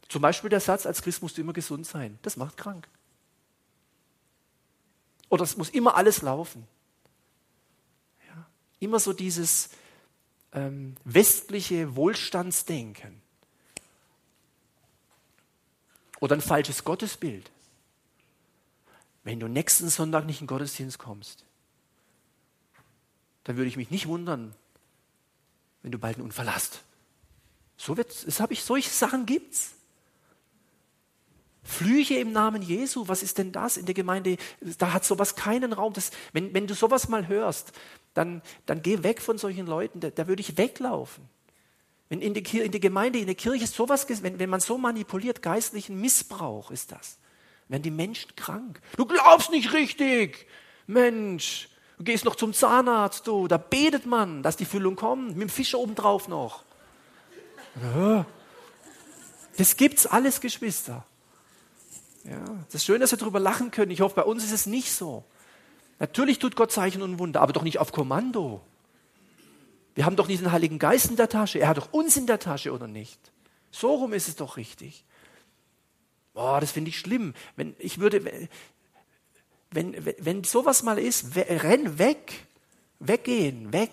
[0.08, 2.18] Zum Beispiel der Satz, als Christ musst du immer gesund sein.
[2.22, 2.88] Das macht krank.
[5.28, 6.66] Oder es muss immer alles laufen.
[8.26, 8.46] Ja,
[8.80, 9.70] immer so dieses
[10.52, 13.20] ähm, westliche Wohlstandsdenken.
[16.20, 17.50] Oder ein falsches Gottesbild.
[19.24, 21.44] Wenn du nächsten Sonntag nicht in den Gottesdienst kommst,
[23.44, 24.54] dann würde ich mich nicht wundern,
[25.82, 26.82] wenn du bald einen Unfall hast.
[27.76, 29.72] So habe ich, solche Sachen gibt's.
[31.62, 34.38] Flüche im Namen Jesu, was ist denn das in der Gemeinde?
[34.78, 35.92] Da hat sowas keinen Raum.
[35.92, 37.72] Das, wenn, wenn du sowas mal hörst,
[38.14, 41.28] dann, dann geh weg von solchen Leuten, da, da würde ich weglaufen.
[42.08, 45.42] Wenn in der, in der Gemeinde, in der Kirche sowas, wenn, wenn man so manipuliert,
[45.42, 47.18] geistlichen Missbrauch ist das.
[47.68, 48.80] Werden die Menschen krank.
[48.96, 50.46] Du glaubst nicht richtig.
[50.86, 51.68] Mensch,
[51.98, 53.46] du gehst noch zum Zahnarzt, du.
[53.46, 55.36] Da betet man, dass die Füllung kommt.
[55.36, 56.64] Mit dem Fisch obendrauf noch.
[59.58, 61.04] Das gibt's alles, Geschwister.
[62.24, 63.90] Ja, das ist schön, dass wir darüber lachen können.
[63.90, 65.24] Ich hoffe, bei uns ist es nicht so.
[65.98, 68.60] Natürlich tut Gott Zeichen und Wunder, aber doch nicht auf Kommando.
[69.94, 71.58] Wir haben doch nicht den Heiligen Geist in der Tasche.
[71.58, 73.18] Er hat doch uns in der Tasche, oder nicht?
[73.70, 75.04] So rum ist es doch richtig.
[76.34, 77.34] Boah, das finde ich schlimm.
[77.56, 78.24] Wenn ich würde,
[79.72, 82.46] wenn, wenn, wenn sowas mal ist, renn weg.
[83.00, 83.90] Weggehen, weg.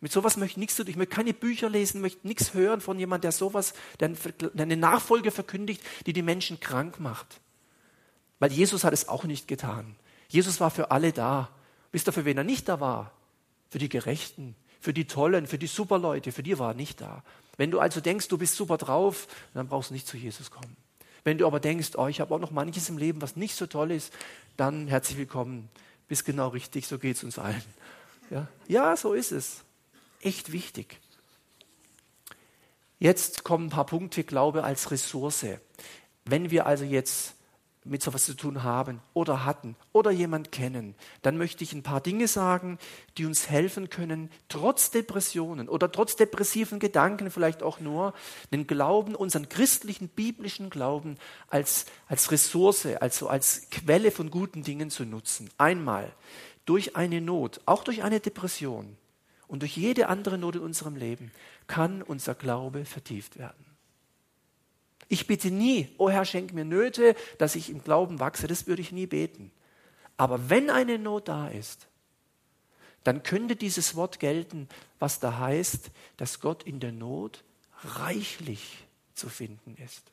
[0.00, 0.86] Mit sowas möchte ich nichts tun.
[0.88, 4.10] Ich möchte keine Bücher lesen, möchte nichts hören von jemandem, der sowas, der
[4.56, 7.40] eine Nachfolge verkündigt, die die Menschen krank macht.
[8.40, 9.94] Weil Jesus hat es auch nicht getan.
[10.30, 11.50] Jesus war für alle da.
[11.92, 13.12] Wisst ihr, für wen er nicht da war?
[13.68, 17.22] Für die Gerechten, für die Tollen, für die Superleute, für die war er nicht da.
[17.56, 20.76] Wenn du also denkst, du bist super drauf, dann brauchst du nicht zu Jesus kommen.
[21.24, 23.66] Wenn du aber denkst, oh, ich habe auch noch manches im Leben, was nicht so
[23.66, 24.12] toll ist,
[24.56, 25.68] dann herzlich willkommen.
[26.08, 27.62] Bist genau richtig, so geht es uns allen.
[28.30, 28.48] Ja?
[28.68, 29.64] ja, so ist es.
[30.20, 31.00] Echt wichtig.
[33.00, 35.46] Jetzt kommen ein paar Punkte, Glaube als Ressource.
[36.24, 37.34] Wenn wir also jetzt
[37.84, 42.00] mit sowas zu tun haben oder hatten oder jemand kennen, dann möchte ich ein paar
[42.00, 42.78] Dinge sagen,
[43.16, 48.12] die uns helfen können, trotz Depressionen oder trotz depressiven Gedanken vielleicht auch nur,
[48.52, 51.16] den Glauben, unseren christlichen, biblischen Glauben
[51.48, 55.48] als, als Ressource, also als Quelle von guten Dingen zu nutzen.
[55.56, 56.12] Einmal
[56.66, 58.96] durch eine Not, auch durch eine Depression
[59.48, 61.32] und durch jede andere Not in unserem Leben
[61.66, 63.69] kann unser Glaube vertieft werden.
[65.12, 68.46] Ich bitte nie, oh Herr, schenk mir Nöte, dass ich im Glauben wachse.
[68.46, 69.50] Das würde ich nie beten.
[70.16, 71.88] Aber wenn eine Not da ist,
[73.02, 74.68] dann könnte dieses Wort gelten,
[75.00, 77.42] was da heißt, dass Gott in der Not
[77.82, 80.12] reichlich zu finden ist.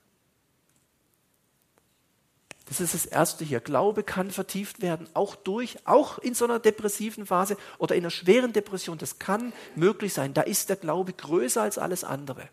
[2.65, 3.59] Das ist das Erste hier.
[3.59, 8.09] Glaube kann vertieft werden, auch durch, auch in so einer depressiven Phase oder in einer
[8.09, 8.97] schweren Depression.
[8.97, 10.33] Das kann möglich sein.
[10.33, 12.49] Da ist der Glaube größer als alles andere.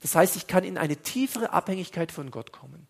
[0.00, 2.88] Das heißt, ich kann in eine tiefere Abhängigkeit von Gott kommen.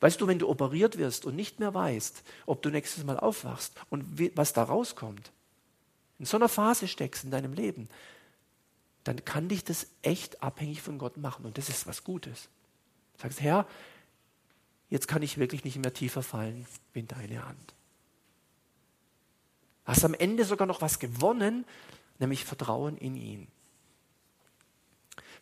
[0.00, 3.74] Weißt du, wenn du operiert wirst und nicht mehr weißt, ob du nächstes Mal aufwachst
[3.90, 4.04] und
[4.36, 5.32] was da rauskommt,
[6.18, 7.88] in so einer Phase steckst in deinem Leben,
[9.04, 12.48] dann kann dich das echt abhängig von Gott machen und das ist was Gutes.
[13.16, 13.66] Du sagst, Herr,
[14.90, 17.74] jetzt kann ich wirklich nicht mehr tiefer fallen wie in deine Hand.
[19.84, 21.64] Hast am Ende sogar noch was gewonnen,
[22.18, 23.48] nämlich Vertrauen in ihn.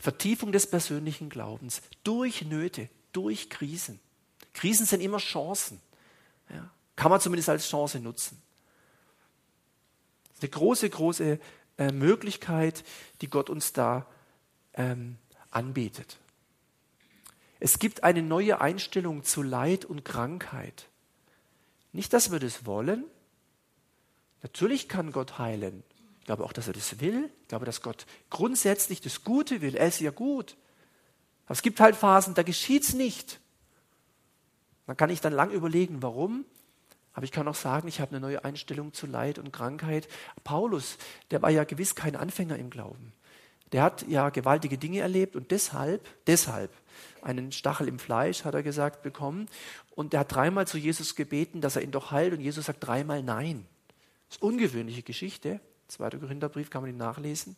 [0.06, 3.98] Vertiefung des persönlichen Glaubens durch Nöte, durch Krisen.
[4.52, 5.80] Krisen sind immer Chancen.
[6.48, 8.40] Ja, kann man zumindest als Chance nutzen.
[10.28, 11.40] Das ist eine große, große
[11.78, 12.84] äh, Möglichkeit,
[13.20, 14.06] die Gott uns da
[14.74, 15.16] ähm,
[15.50, 16.18] anbietet.
[17.58, 20.86] Es gibt eine neue Einstellung zu Leid und Krankheit.
[21.92, 23.06] Nicht, dass wir das wollen.
[24.44, 25.82] Natürlich kann Gott heilen.
[26.26, 27.30] Ich glaube auch, dass er das will.
[27.42, 29.76] Ich glaube, dass Gott grundsätzlich das Gute will.
[29.76, 30.56] Er ist ja gut.
[31.44, 33.38] Aber es gibt halt Phasen, da geschieht es nicht.
[34.88, 36.44] Man kann ich dann lang überlegen, warum.
[37.12, 40.08] Aber ich kann auch sagen, ich habe eine neue Einstellung zu Leid und Krankheit.
[40.42, 40.98] Paulus,
[41.30, 43.12] der war ja gewiss kein Anfänger im Glauben.
[43.70, 46.72] Der hat ja gewaltige Dinge erlebt und deshalb, deshalb,
[47.22, 49.46] einen Stachel im Fleisch, hat er gesagt, bekommen.
[49.94, 52.32] Und er hat dreimal zu Jesus gebeten, dass er ihn doch heilt.
[52.32, 53.64] Und Jesus sagt dreimal Nein.
[54.28, 55.60] Das ist ungewöhnliche Geschichte.
[55.88, 57.56] Zweiter Korintherbrief kann man ihn nachlesen,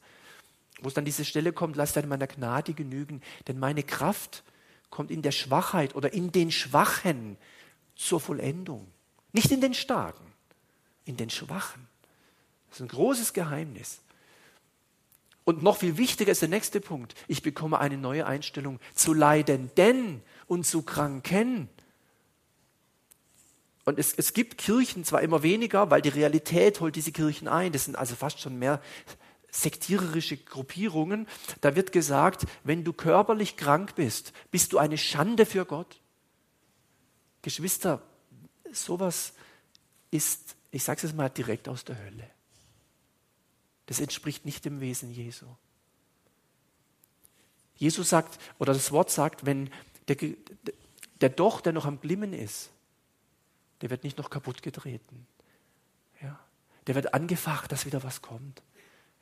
[0.80, 4.44] wo es dann diese Stelle kommt, lasst deine meiner Gnade genügen, denn meine Kraft
[4.90, 7.36] kommt in der Schwachheit oder in den Schwachen
[7.96, 8.86] zur Vollendung.
[9.32, 10.24] Nicht in den Starken,
[11.04, 11.86] in den Schwachen.
[12.68, 14.00] Das ist ein großes Geheimnis.
[15.44, 17.14] Und noch viel wichtiger ist der nächste Punkt.
[17.26, 21.68] Ich bekomme eine neue Einstellung zu Leidenden und zu Kranken.
[23.88, 27.72] Und es, es gibt Kirchen zwar immer weniger, weil die Realität holt diese Kirchen ein.
[27.72, 28.82] Das sind also fast schon mehr
[29.50, 31.26] sektiererische Gruppierungen.
[31.62, 36.02] Da wird gesagt, wenn du körperlich krank bist, bist du eine Schande für Gott.
[37.40, 38.02] Geschwister,
[38.72, 39.32] sowas
[40.10, 42.28] ist, ich sage es mal, direkt aus der Hölle.
[43.86, 45.46] Das entspricht nicht dem Wesen Jesu.
[47.74, 49.70] Jesus sagt, oder das Wort sagt, wenn
[50.08, 50.16] der,
[51.22, 52.68] der Doch, der noch am Glimmen ist,
[53.80, 55.26] der wird nicht noch kaputt getreten.
[56.22, 56.38] Ja.
[56.86, 58.62] Der wird angefacht, dass wieder was kommt.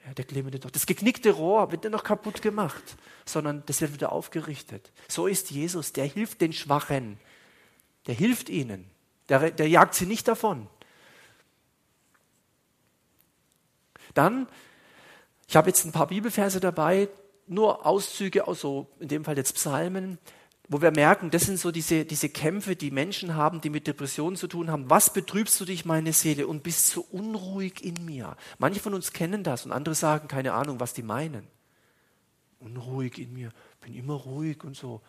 [0.07, 0.71] Ja, der glimmende Doch.
[0.71, 4.93] Das geknickte Rohr wird nicht noch kaputt gemacht, sondern das wird wieder aufgerichtet.
[5.09, 7.19] So ist Jesus, der hilft den Schwachen.
[8.07, 8.89] Der hilft ihnen.
[9.29, 10.69] Der, der jagt sie nicht davon.
[14.15, 14.47] Dann,
[15.49, 17.09] ich habe jetzt ein paar Bibelverse dabei,
[17.49, 20.19] nur Auszüge aus so, in dem Fall jetzt Psalmen,
[20.69, 24.37] wo wir merken, das sind so diese, diese Kämpfe, die Menschen haben, die mit Depressionen
[24.37, 24.91] zu tun haben.
[24.91, 28.37] Was betrübst du dich, meine Seele, und bist so unruhig in mir?
[28.59, 31.47] Manche von uns kennen das und andere sagen, keine Ahnung, was die meinen.
[32.59, 33.51] Unruhig in mir,
[33.81, 35.03] bin immer ruhig und so.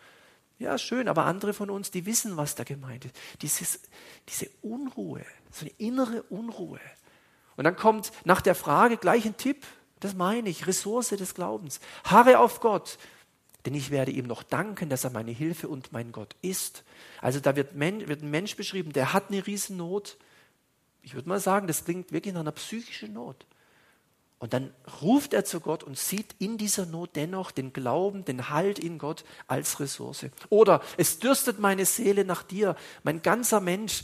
[0.59, 3.15] Ja, schön, aber andere von uns, die wissen, was da gemeint ist.
[3.41, 3.81] Dieses,
[4.29, 6.79] diese Unruhe, so eine innere Unruhe.
[7.55, 9.65] Und dann kommt nach der Frage gleich ein Tipp,
[9.99, 11.79] das meine ich, Ressource des Glaubens.
[12.03, 12.97] Harre auf Gott,
[13.67, 16.86] denn ich werde ihm noch danken, dass er meine Hilfe und mein Gott ist.
[17.19, 20.15] Also da wird, wird ein Mensch beschrieben, der hat eine Riesennot.
[21.01, 23.45] Ich würde mal sagen, das klingt wirklich nach einer psychischen Not.
[24.39, 28.49] Und dann ruft er zu Gott und sieht in dieser Not dennoch den Glauben, den
[28.49, 30.27] Halt in Gott als Ressource.
[30.47, 34.03] Oder es dürstet meine Seele nach dir, mein ganzer Mensch,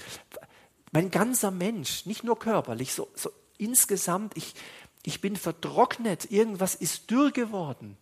[0.91, 4.55] mein ganzer Mensch, nicht nur körperlich, so, so insgesamt, ich,
[5.03, 7.95] ich bin vertrocknet, irgendwas ist dürr geworden.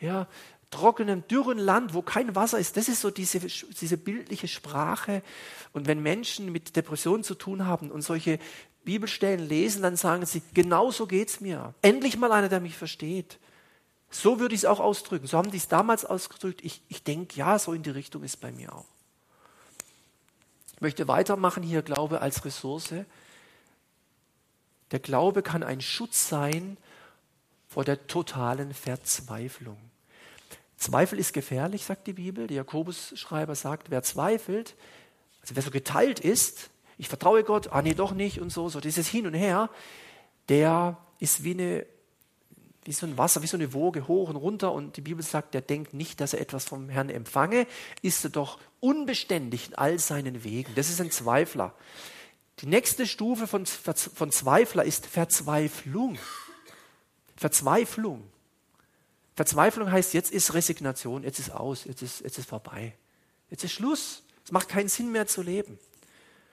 [0.00, 0.26] Ja,
[0.74, 2.76] trockenem, dürren Land, wo kein Wasser ist.
[2.76, 5.22] Das ist so diese, diese bildliche Sprache.
[5.72, 8.38] Und wenn Menschen mit Depressionen zu tun haben und solche
[8.84, 11.74] Bibelstellen lesen, dann sagen sie, genau so geht's mir.
[11.82, 13.38] Endlich mal einer, der mich versteht.
[14.10, 15.26] So würde ich es auch ausdrücken.
[15.26, 16.60] So haben die es damals ausgedrückt.
[16.62, 18.84] Ich, ich denke, ja, so in die Richtung ist bei mir auch.
[20.74, 22.94] Ich möchte weitermachen hier Glaube als Ressource.
[24.90, 26.76] Der Glaube kann ein Schutz sein
[27.68, 29.78] vor der totalen Verzweiflung.
[30.76, 32.46] Zweifel ist gefährlich, sagt die Bibel.
[32.46, 34.74] Der Jakobus-Schreiber sagt, wer zweifelt,
[35.40, 38.80] also wer so geteilt ist, ich vertraue Gott, ah nee, doch nicht und so, so
[38.80, 39.70] dieses Hin und Her,
[40.48, 41.86] der ist wie eine
[42.84, 45.54] wie so ein Wasser, wie so eine Woge hoch und runter und die Bibel sagt,
[45.54, 47.66] der denkt nicht, dass er etwas vom Herrn empfange,
[48.02, 50.74] ist er doch unbeständig in all seinen Wegen.
[50.74, 51.74] Das ist ein Zweifler.
[52.60, 56.18] Die nächste Stufe von, von Zweifler ist Verzweiflung.
[57.36, 58.22] Verzweiflung.
[59.34, 62.94] Verzweiflung heißt, jetzt ist Resignation, jetzt ist aus, jetzt ist, jetzt ist vorbei.
[63.50, 64.22] Jetzt ist Schluss.
[64.44, 65.78] Es macht keinen Sinn mehr zu leben.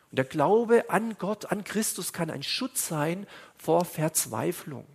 [0.09, 4.85] Und der Glaube an Gott, an Christus kann ein Schutz sein vor Verzweiflung.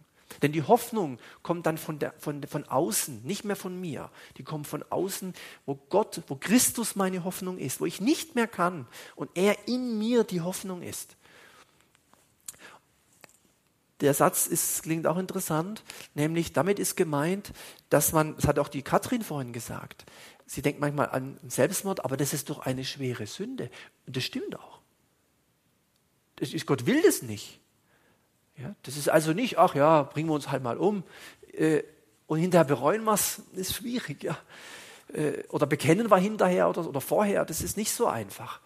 [0.42, 4.11] Denn die Hoffnung kommt dann von, der, von, von außen, nicht mehr von mir.
[4.37, 5.33] Die kommt von außen,
[5.64, 9.99] wo Gott, wo Christus meine Hoffnung ist, wo ich nicht mehr kann und er in
[9.99, 11.16] mir die Hoffnung ist.
[14.00, 15.82] Der Satz ist, klingt auch interessant,
[16.14, 17.52] nämlich damit ist gemeint,
[17.88, 20.04] dass man, das hat auch die Katrin vorhin gesagt,
[20.44, 23.70] sie denkt manchmal an Selbstmord, aber das ist doch eine schwere Sünde.
[24.06, 24.80] Und das stimmt auch.
[26.37, 27.61] Das ist, Gott will das nicht.
[28.59, 31.02] Ja, das ist also nicht, ach ja, bringen wir uns halt mal um
[31.52, 31.82] äh,
[32.26, 34.22] und hinterher bereuen wir es, ist schwierig.
[34.22, 34.38] Ja.
[35.12, 38.61] Äh, oder bekennen wir hinterher oder, oder vorher, das ist nicht so einfach.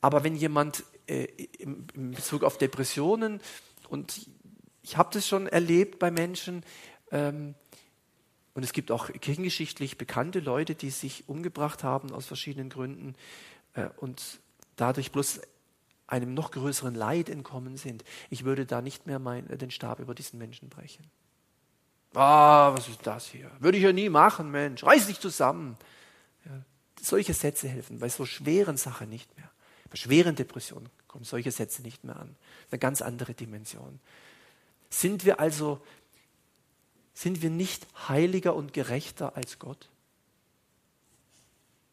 [0.00, 1.24] Aber wenn jemand äh,
[1.58, 3.40] im, im Bezug auf Depressionen
[3.88, 4.28] und
[4.82, 6.64] ich habe das schon erlebt bei Menschen,
[7.10, 7.54] ähm,
[8.54, 13.14] und es gibt auch kirchengeschichtlich bekannte Leute, die sich umgebracht haben aus verschiedenen Gründen
[13.74, 14.40] äh, und
[14.76, 15.40] dadurch bloß
[16.06, 18.04] einem noch größeren Leid entkommen sind.
[18.28, 21.10] Ich würde da nicht mehr mein, den Stab über diesen Menschen brechen.
[22.14, 23.50] Ah, was ist das hier?
[23.58, 24.84] Würde ich ja nie machen, Mensch.
[24.84, 25.78] Reiß dich zusammen.
[26.44, 26.62] Ja,
[27.00, 29.50] solche Sätze helfen bei so schweren Sachen nicht mehr.
[29.88, 32.36] Bei schweren Depressionen kommen solche Sätze nicht mehr an.
[32.70, 33.98] Eine ganz andere Dimension.
[34.92, 35.80] Sind wir also,
[37.14, 39.88] sind wir nicht heiliger und gerechter als Gott?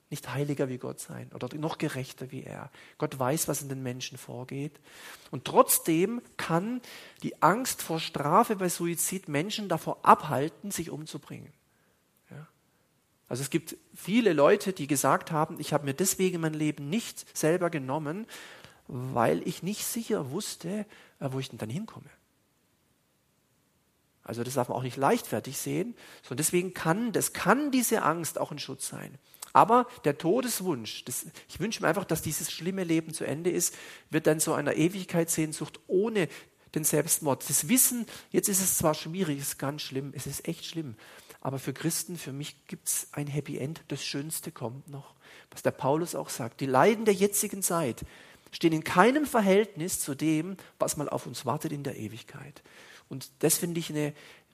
[0.09, 2.71] Nicht heiliger wie Gott sein oder noch gerechter wie er.
[2.97, 4.79] Gott weiß, was in den Menschen vorgeht.
[5.31, 6.81] Und trotzdem kann
[7.23, 11.53] die Angst vor Strafe bei Suizid Menschen davor abhalten, sich umzubringen.
[13.29, 17.37] Also es gibt viele Leute, die gesagt haben, ich habe mir deswegen mein Leben nicht
[17.37, 18.25] selber genommen,
[18.87, 20.87] weil ich nicht sicher wusste,
[21.19, 22.09] äh, wo ich denn dann hinkomme.
[24.29, 28.39] Also das darf man auch nicht leichtfertig sehen, sondern deswegen kann, das kann diese Angst
[28.39, 29.17] auch ein Schutz sein.
[29.51, 33.75] Aber der Todeswunsch, das, ich wünsche mir einfach, dass dieses schlimme Leben zu Ende ist,
[34.11, 36.29] wird dann so einer Ewigkeitssehnsucht ohne
[36.75, 37.49] den Selbstmord.
[37.49, 40.95] Das Wissen, jetzt ist es zwar schwierig, es ist ganz schlimm, es ist echt schlimm,
[41.41, 45.15] aber für Christen, für mich gibt es ein Happy End, das Schönste kommt noch.
[45.51, 48.05] Was der Paulus auch sagt, die Leiden der jetzigen Zeit
[48.51, 52.61] stehen in keinem Verhältnis zu dem, was mal auf uns wartet in der Ewigkeit.
[53.09, 54.13] Und das finde ich eine,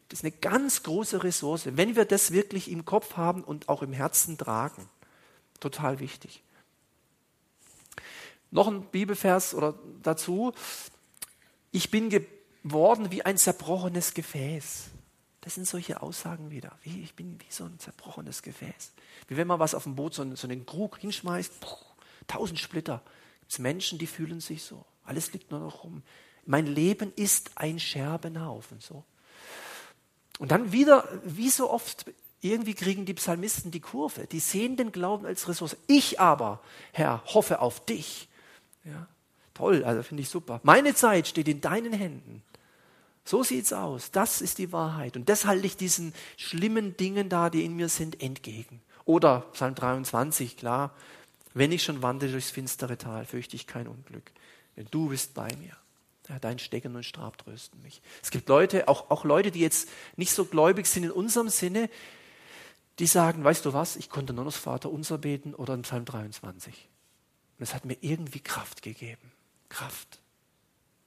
[0.10, 3.82] das ist eine ganz große Ressource, wenn wir das wirklich im Kopf haben und auch
[3.82, 4.90] im Herzen tragen.
[5.60, 6.44] Total wichtig.
[8.52, 10.54] Noch ein Bibelvers oder dazu.
[11.72, 14.86] Ich bin geworden wie ein zerbrochenes Gefäß.
[15.42, 16.72] Das sind solche Aussagen wieder.
[16.84, 18.94] Wie, ich bin wie so ein zerbrochenes Gefäß.
[19.28, 21.76] Wie wenn man was auf dem Boot, so, so einen Krug hinschmeißt, puh,
[22.28, 23.02] tausend Splitter.
[23.42, 24.86] Gibt es Menschen, die fühlen sich so.
[25.04, 26.02] Alles liegt nur noch rum.
[26.46, 28.80] Mein Leben ist ein Scherbenhaufen.
[28.80, 29.04] So.
[30.40, 32.06] Und dann wieder, wie so oft,
[32.42, 34.28] irgendwie kriegen die Psalmisten die Kurve.
[34.28, 35.78] Die sehen den Glauben als Ressource.
[35.88, 38.28] Ich aber, Herr, hoffe auf dich.
[38.84, 39.08] Ja,
[39.54, 40.60] toll, also finde ich super.
[40.64, 42.44] Meine Zeit steht in deinen Händen.
[43.24, 44.12] So sieht's aus.
[44.12, 45.16] Das ist die Wahrheit.
[45.16, 48.82] Und das halte ich diesen schlimmen Dingen da, die in mir sind, entgegen.
[49.06, 50.94] Oder Psalm 23, klar.
[51.56, 54.32] Wenn ich schon wandle durchs finstere Tal, fürchte ich kein Unglück.
[54.78, 55.76] Denn du bist bei mir.
[56.42, 58.02] Dein Stecken und Stab trösten mich.
[58.24, 61.90] Es gibt Leute, auch, auch Leute, die jetzt nicht so gläubig sind in unserem Sinne,
[63.00, 65.84] die sagen, weißt du was, ich konnte nur noch das Vater unser beten oder in
[65.84, 66.90] Psalm 23.
[67.58, 69.32] Und es hat mir irgendwie Kraft gegeben.
[69.70, 70.20] Kraft.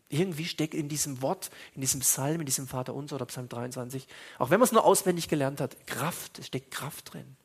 [0.08, 4.06] Irgendwie steckt in diesem Wort, in diesem Psalm, in diesem Vater unser oder Psalm 23,
[4.38, 7.36] auch wenn man es nur auswendig gelernt hat, Kraft, es steckt Kraft drin.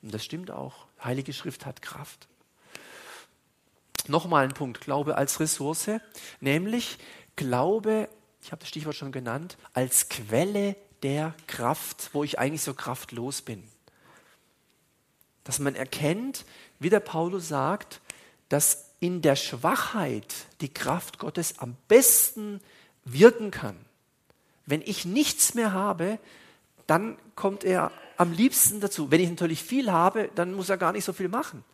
[0.00, 0.86] Und das stimmt auch.
[1.02, 2.28] Heilige Schrift hat Kraft.
[4.06, 5.90] Nochmal ein Punkt, Glaube als Ressource,
[6.40, 6.98] nämlich
[7.36, 8.08] Glaube,
[8.42, 13.42] ich habe das Stichwort schon genannt, als Quelle der Kraft, wo ich eigentlich so kraftlos
[13.42, 13.64] bin.
[15.44, 16.44] Dass man erkennt,
[16.78, 18.00] wie der Paulus sagt,
[18.48, 22.60] dass in der Schwachheit die Kraft Gottes am besten
[23.04, 23.76] wirken kann.
[24.66, 26.18] Wenn ich nichts mehr habe,
[26.86, 29.10] dann kommt er am liebsten dazu.
[29.10, 31.64] Wenn ich natürlich viel habe, dann muss er gar nicht so viel machen.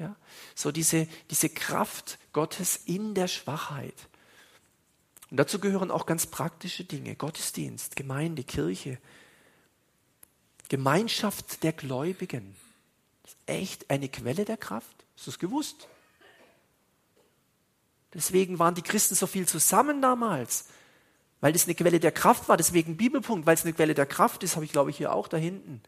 [0.00, 0.16] Ja?
[0.54, 3.94] So diese, diese Kraft Gottes in der Schwachheit.
[5.30, 7.14] Und dazu gehören auch ganz praktische Dinge.
[7.14, 8.98] Gottesdienst, Gemeinde, Kirche,
[10.68, 12.56] Gemeinschaft der Gläubigen.
[13.22, 15.04] Das ist echt eine Quelle der Kraft.
[15.16, 15.88] Hast du es gewusst?
[18.14, 20.66] Deswegen waren die Christen so viel zusammen damals,
[21.40, 22.56] weil das eine Quelle der Kraft war.
[22.56, 25.28] Deswegen Bibelpunkt, weil es eine Quelle der Kraft ist, habe ich glaube ich hier auch
[25.28, 25.80] da hinten.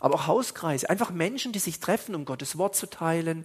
[0.00, 3.44] Aber auch Hauskreise, einfach Menschen, die sich treffen, um Gottes Wort zu teilen.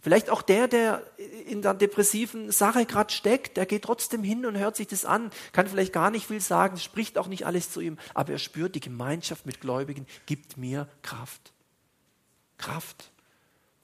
[0.00, 1.02] Vielleicht auch der, der
[1.46, 5.30] in der depressiven Sache gerade steckt, der geht trotzdem hin und hört sich das an,
[5.52, 8.74] kann vielleicht gar nicht viel sagen, spricht auch nicht alles zu ihm, aber er spürt,
[8.74, 11.52] die Gemeinschaft mit Gläubigen gibt mir Kraft.
[12.58, 13.10] Kraft.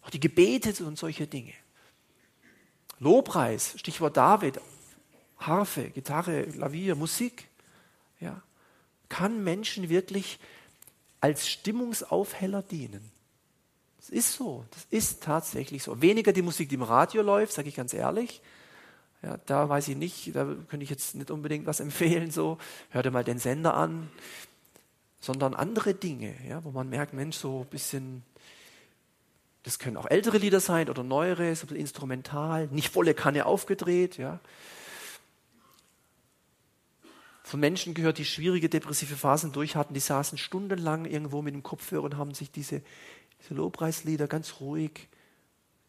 [0.03, 1.55] Auch die Gebete und solche Dinge.
[2.99, 4.61] Lobpreis, Stichwort David,
[5.39, 7.49] Harfe, Gitarre, Klavier, Musik,
[8.21, 8.41] ja,
[9.09, 10.39] kann Menschen wirklich
[11.23, 13.11] als Stimmungsaufheller dienen.
[13.97, 16.03] Das ist so, das ist tatsächlich so.
[16.03, 18.43] Weniger die Musik, die im Radio läuft, sage ich ganz ehrlich.
[19.23, 22.59] Ja, da weiß ich nicht, da könnte ich jetzt nicht unbedingt was empfehlen, so,
[22.91, 24.11] hör dir mal den Sender an,
[25.21, 28.25] sondern andere Dinge, ja, wo man merkt, Mensch, so ein bisschen
[29.63, 34.19] das können auch ältere Lieder sein oder neuere, so instrumental, nicht volle Kanne aufgedreht.
[34.19, 34.41] Ja.
[37.53, 41.63] Von Menschen gehört, die schwierige depressive Phasen durch hatten, die saßen stundenlang irgendwo mit dem
[41.63, 42.81] Kopfhörer und haben sich diese,
[43.43, 45.11] diese Lobpreislieder ganz ruhig,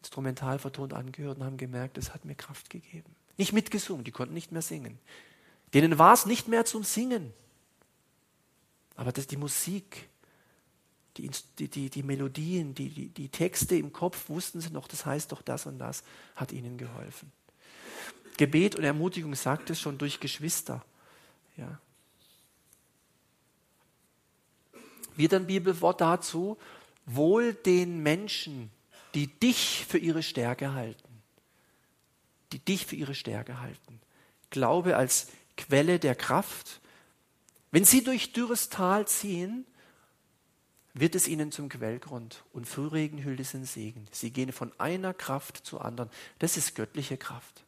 [0.00, 3.16] instrumental vertont angehört und haben gemerkt, es hat mir Kraft gegeben.
[3.38, 4.98] Nicht mitgesungen, die konnten nicht mehr singen.
[5.72, 7.32] Denen war es nicht mehr zum Singen.
[8.94, 10.10] Aber das, die Musik,
[11.16, 15.06] die, die, die, die Melodien, die, die, die Texte im Kopf wussten sie noch, das
[15.06, 16.04] heißt doch das und das,
[16.36, 17.32] hat ihnen geholfen.
[18.36, 20.84] Gebet und Ermutigung sagt es schon durch Geschwister.
[21.56, 21.80] Ja.
[25.16, 26.58] Wieder ein Bibelwort dazu,
[27.06, 28.70] wohl den Menschen,
[29.14, 31.22] die dich für ihre Stärke halten.
[32.52, 34.00] Die dich für ihre Stärke halten.
[34.50, 36.80] Glaube als Quelle der Kraft.
[37.70, 39.66] Wenn sie durch dürres Tal ziehen,
[40.94, 44.06] wird es ihnen zum Quellgrund und Frühregen hüllt es in Segen.
[44.12, 46.08] Sie gehen von einer Kraft zur anderen.
[46.38, 47.64] Das ist göttliche Kraft.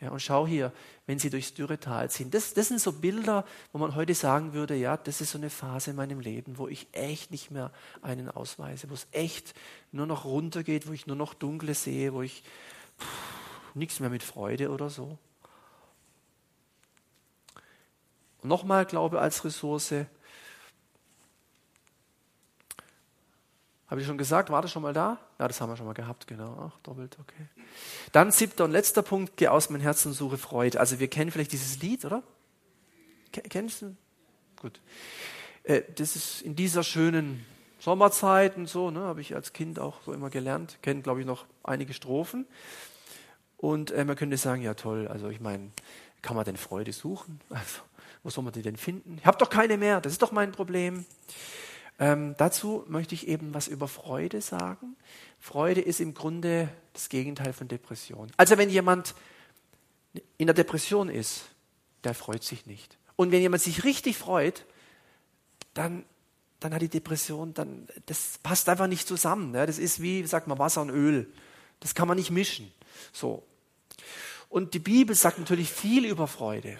[0.00, 0.72] Ja, und schau hier,
[1.06, 2.30] wenn sie durchs Dürretal ziehen.
[2.30, 5.48] Das, das sind so Bilder, wo man heute sagen würde, ja, das ist so eine
[5.48, 7.70] Phase in meinem Leben, wo ich echt nicht mehr
[8.02, 9.54] einen ausweise, wo es echt
[9.92, 12.42] nur noch runtergeht, wo ich nur noch Dunkle sehe, wo ich
[13.72, 15.16] nichts mehr mit Freude oder so.
[18.42, 19.94] Und nochmal Glaube als Ressource,
[23.88, 25.18] Habe ich schon gesagt, war das schon mal da?
[25.38, 26.70] Ja, das haben wir schon mal gehabt, genau.
[26.72, 27.46] Ach, doppelt, okay.
[28.12, 30.80] Dann siebter und letzter Punkt, geh aus meinem Herzen und suche Freude.
[30.80, 32.22] Also wir kennen vielleicht dieses Lied, oder?
[33.30, 33.96] Kennst du?
[34.60, 34.80] Gut.
[35.62, 37.44] Äh, das ist in dieser schönen
[37.78, 40.78] Sommerzeit und so, ne, habe ich als Kind auch so immer gelernt.
[40.82, 42.46] Kennen, glaube ich, noch einige Strophen.
[43.56, 45.70] Und äh, man könnte sagen, ja toll, also ich meine,
[46.22, 47.40] kann man denn Freude suchen?
[47.50, 47.82] Also,
[48.24, 49.18] wo soll man die denn finden?
[49.18, 51.06] Ich habe doch keine mehr, das ist doch mein Problem.
[51.98, 54.96] Ähm, dazu möchte ich eben was über Freude sagen.
[55.40, 58.30] Freude ist im Grunde das Gegenteil von Depression.
[58.36, 59.14] Also wenn jemand
[60.36, 61.46] in der Depression ist,
[62.04, 62.98] der freut sich nicht.
[63.16, 64.64] Und wenn jemand sich richtig freut,
[65.72, 66.04] dann,
[66.60, 69.52] dann hat die Depression, dann, das passt einfach nicht zusammen.
[69.52, 69.66] Ne?
[69.66, 71.32] Das ist wie, sagt man, Wasser und Öl.
[71.80, 72.72] Das kann man nicht mischen.
[73.12, 73.42] So.
[74.48, 76.78] Und die Bibel sagt natürlich viel über Freude.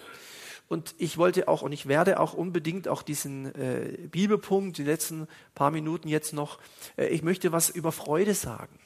[0.69, 5.27] Und ich wollte auch und ich werde auch unbedingt auch diesen äh, Bibelpunkt, die letzten
[5.55, 6.59] paar Minuten jetzt noch,
[6.97, 8.77] äh, ich möchte was über Freude sagen.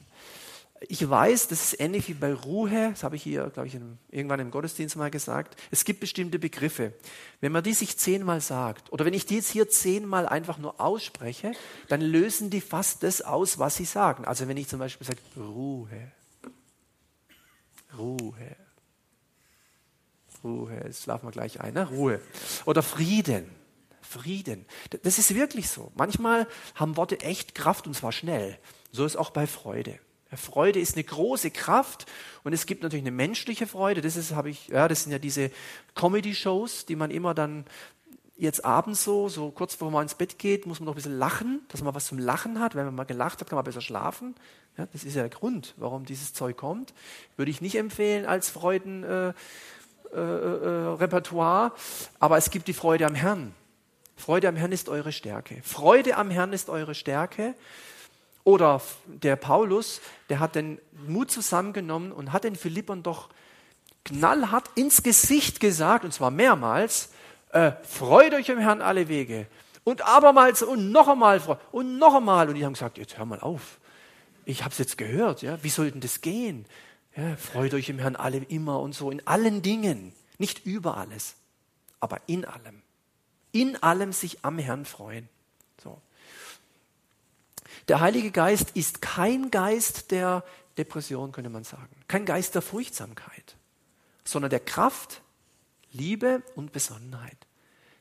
[0.88, 3.98] Ich weiß, das ist ähnlich wie bei Ruhe, das habe ich hier, glaube ich, in,
[4.10, 5.60] irgendwann im Gottesdienst mal gesagt.
[5.70, 6.92] Es gibt bestimmte Begriffe.
[7.40, 10.80] Wenn man die sich zehnmal sagt, oder wenn ich die jetzt hier zehnmal einfach nur
[10.80, 11.52] ausspreche,
[11.88, 14.24] dann lösen die fast das aus, was sie sagen.
[14.24, 16.12] Also wenn ich zum Beispiel sage, Ruhe,
[17.96, 18.56] Ruhe,
[20.44, 21.88] Ruhe, jetzt schlafen wir gleich ein, ne?
[21.88, 22.20] Ruhe.
[22.64, 23.50] Oder Frieden.
[24.00, 24.66] Frieden.
[25.02, 25.92] Das ist wirklich so.
[25.94, 28.58] Manchmal haben Worte echt Kraft und zwar schnell.
[28.90, 29.98] So ist auch bei Freude.
[30.36, 32.06] Freude ist eine große Kraft
[32.42, 34.00] und es gibt natürlich eine menschliche Freude.
[34.00, 35.50] Das ist, habe ich, ja, das sind ja diese
[35.94, 37.64] Comedy-Shows, die man immer dann
[38.36, 41.18] jetzt abends so, so kurz bevor man ins Bett geht, muss man noch ein bisschen
[41.18, 42.74] lachen, dass man was zum Lachen hat.
[42.74, 44.34] Wenn man mal gelacht hat, kann man besser schlafen.
[44.76, 46.94] Ja, das ist ja der Grund, warum dieses Zeug kommt.
[47.36, 49.04] Würde ich nicht empfehlen als Freuden.
[49.04, 49.34] Äh,
[50.12, 51.72] äh, äh, Repertoire,
[52.20, 53.54] aber es gibt die Freude am Herrn.
[54.16, 55.60] Freude am Herrn ist eure Stärke.
[55.62, 57.54] Freude am Herrn ist eure Stärke.
[58.44, 63.28] Oder der Paulus, der hat den Mut zusammengenommen und hat den Philippern doch
[64.04, 67.10] knallhart ins Gesicht gesagt, und zwar mehrmals,
[67.50, 69.46] äh, freut euch im Herrn alle Wege.
[69.84, 71.40] Und abermals und noch einmal
[71.72, 72.48] und noch einmal.
[72.48, 73.78] Und die haben gesagt, jetzt hör mal auf.
[74.44, 75.42] Ich habe es jetzt gehört.
[75.42, 75.58] Ja?
[75.62, 76.66] Wie soll denn das gehen?
[77.16, 81.34] Ja, freut euch im Herrn alle immer und so, in allen Dingen, nicht über alles,
[82.00, 82.82] aber in allem.
[83.52, 85.28] In allem sich am Herrn freuen.
[85.82, 86.00] So.
[87.88, 90.42] Der Heilige Geist ist kein Geist der
[90.78, 91.94] Depression, könnte man sagen.
[92.08, 93.56] Kein Geist der Furchtsamkeit,
[94.24, 95.20] sondern der Kraft,
[95.92, 97.36] Liebe und Besonnenheit.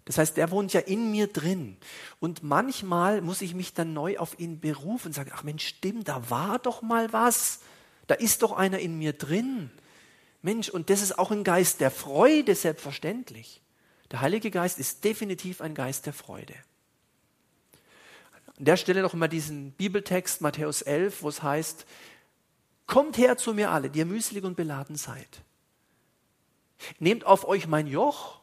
[0.06, 1.78] Das heißt, der wohnt ja in mir drin.
[2.20, 6.08] Und manchmal muss ich mich dann neu auf ihn berufen und sagen, ach Mensch, stimmt,
[6.08, 7.60] da war doch mal was.
[8.12, 9.72] Da ist doch einer in mir drin.
[10.42, 13.62] Mensch, und das ist auch ein Geist der Freude, selbstverständlich.
[14.12, 16.56] Der Heilige Geist ist definitiv ein Geist der Freude.
[18.58, 21.86] An der Stelle noch mal diesen Bibeltext, Matthäus 11, wo es heißt,
[22.86, 25.42] Kommt her zu mir alle, die ihr mühselig und beladen seid.
[27.00, 28.41] Nehmt auf euch mein Joch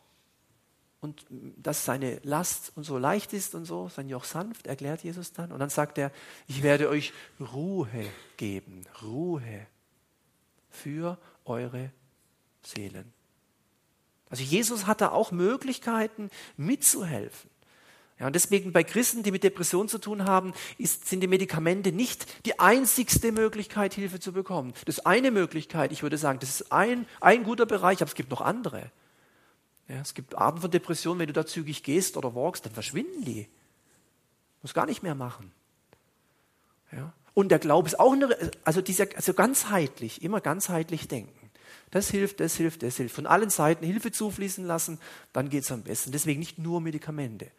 [1.01, 5.33] und dass seine Last und so leicht ist und so, sein Joch sanft, erklärt Jesus
[5.33, 5.53] dann.
[5.53, 6.11] Und dann sagt er,
[6.49, 7.89] ich werde euch Ruhe
[8.37, 9.67] geben, Ruhe
[10.71, 11.93] für eure
[12.63, 13.13] Seelen.
[14.29, 17.51] Also Jesus hat da auch Möglichkeiten mitzuhelfen.
[18.19, 21.93] Ja, und deswegen bei Christen, die mit Depression zu tun haben, ist, sind die Medikamente
[21.93, 24.73] nicht die einzigste Möglichkeit, Hilfe zu bekommen.
[24.87, 28.17] Das ist eine Möglichkeit, ich würde sagen, das ist ein, ein guter Bereich, aber es
[28.17, 28.91] gibt noch andere.
[29.89, 33.25] Ja, es gibt Arten von Depressionen, wenn du da zügig gehst oder walkst, dann verschwinden
[33.25, 33.49] die.
[34.63, 35.51] Muss gar nicht mehr machen.
[36.93, 37.13] Ja.
[37.35, 41.51] Und der Glaube ist auch eine, also dieser, also ganzheitlich, immer ganzheitlich denken.
[41.91, 43.15] Das hilft, das hilft, das hilft.
[43.15, 44.99] Von allen Seiten Hilfe zufließen lassen,
[45.33, 46.13] dann geht es am besten.
[46.13, 47.51] Deswegen nicht nur Medikamente,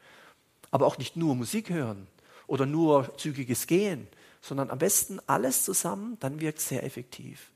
[0.70, 2.08] aber auch nicht nur Musik hören
[2.46, 4.08] oder nur zügiges Gehen,
[4.42, 7.50] sondern am besten alles zusammen, dann wirkt es sehr effektiv.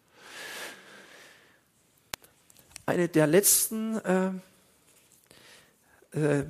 [2.86, 4.32] Eine der letzten äh,
[6.14, 6.46] äh,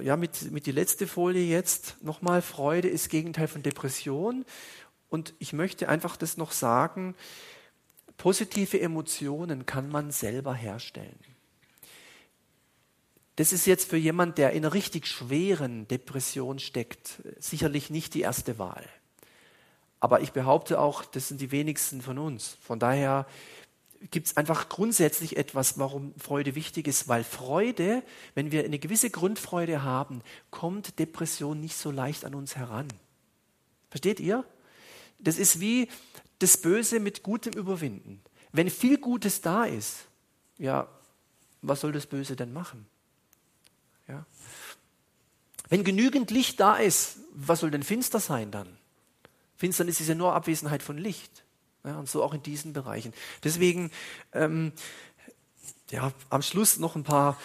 [0.00, 4.44] ja, mit, mit die letzte Folie jetzt nochmal, Freude ist Gegenteil von Depression.
[5.08, 7.14] Und ich möchte einfach das noch sagen,
[8.16, 11.18] positive Emotionen kann man selber herstellen.
[13.36, 18.22] Das ist jetzt für jemand, der in einer richtig schweren Depression steckt, sicherlich nicht die
[18.22, 18.84] erste Wahl.
[20.00, 22.58] Aber ich behaupte auch, das sind die wenigsten von uns.
[22.60, 23.26] Von daher
[24.10, 28.02] gibt es einfach grundsätzlich etwas, warum Freude wichtig ist, weil Freude,
[28.34, 32.88] wenn wir eine gewisse Grundfreude haben, kommt Depression nicht so leicht an uns heran.
[33.90, 34.44] Versteht ihr?
[35.18, 35.88] Das ist wie
[36.38, 38.20] das Böse mit Gutem überwinden.
[38.52, 40.06] Wenn viel Gutes da ist,
[40.58, 40.88] ja,
[41.62, 42.86] was soll das Böse denn machen?
[44.06, 44.24] Ja.
[45.68, 48.78] Wenn genügend Licht da ist, was soll denn finster sein dann?
[49.56, 51.44] Finsternis ist ja nur Abwesenheit von Licht.
[51.84, 53.12] Ja, und so auch in diesen Bereichen.
[53.44, 53.90] Deswegen,
[54.32, 54.72] ähm,
[55.90, 57.38] ja, am Schluss noch ein paar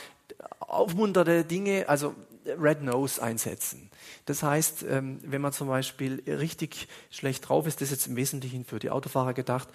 [0.59, 2.15] aufmunternde Dinge, also
[2.45, 3.89] Red Nose einsetzen.
[4.25, 8.15] Das heißt, ähm, wenn man zum Beispiel richtig schlecht drauf ist, das ist jetzt im
[8.15, 9.69] Wesentlichen für die Autofahrer gedacht,